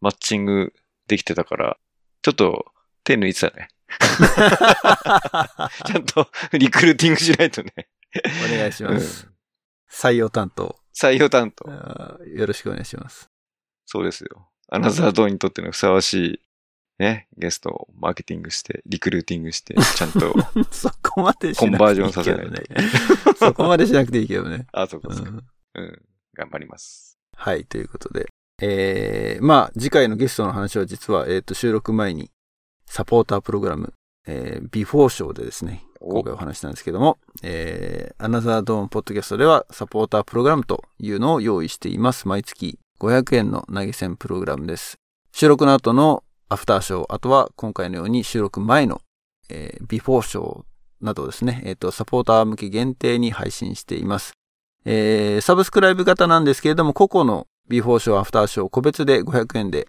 [0.01, 0.73] マッチング
[1.07, 1.77] できてたから、
[2.23, 2.67] ちょっと
[3.05, 3.69] 手抜いてたね。
[5.87, 7.73] ちゃんとリクルーティングしないとね。
[8.53, 9.29] お願いします。
[9.91, 11.69] 採用担当、採用担当。
[12.27, 13.29] よろしくお願いします。
[13.87, 14.49] そうですよ。
[14.69, 16.15] アナザードーンにとってのふさわし
[16.99, 20.35] い、ね、ゲストをマーケティングして、リクルーティングして、ちゃんと、
[20.71, 22.63] そこまでしコンなくていバージョンさせないとね。
[23.37, 24.67] そこまでしなくていいけどね。
[24.73, 25.31] あ、そうかうそうか。
[25.33, 25.45] ん
[25.75, 26.03] うん。
[26.35, 27.19] 頑張ります。
[27.37, 28.27] はい、ということで。
[28.61, 32.31] えー、まあ、次回のゲストの話は実は、えっ、と、収録前に、
[32.87, 33.95] サポータープログラム、
[34.27, 42.29] えー、ビフォーショーでですね、お今回お話したんですけども、えー、アナザードーンポッドキャストでは、サポータープログラムというのを用意しています。
[42.29, 44.99] 毎月500円の投げ銭プログラムです。
[45.33, 49.01] 収録の後のアフターショー、あとは今回のように収録前の、
[49.49, 50.63] えー、ビフォーショー
[51.01, 54.33] などですね、えっ、と、サポーター向け限定に配信しています。
[54.85, 59.87] えー、サブスクライブ型なんですけれども、個々のビフォーショー、アフターショー、個別で500円で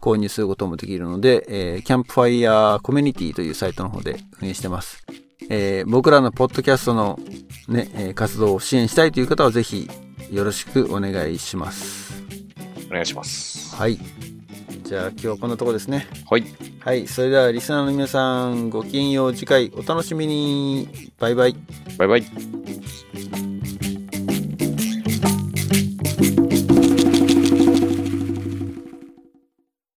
[0.00, 5.06] 購入することもできるので、えー、キャンプファイヤーコミュニティというサイトの方で運営してます。
[5.48, 7.18] えー、僕らのポッドキャストの
[7.68, 9.88] ね、えー活動を支援したいという方はぜひ
[10.32, 12.12] よろしくお願いします。
[12.90, 13.76] お願いします。
[13.76, 13.98] はい。
[14.82, 16.08] じゃあ今日はこんなとこですね。
[16.28, 16.44] はい。
[16.80, 17.06] はい。
[17.06, 19.34] それではリスナーの皆さん、ごきげんよう。
[19.34, 21.12] 次回お楽しみに。
[21.20, 21.56] バイバイ。
[21.96, 22.24] バイバイ。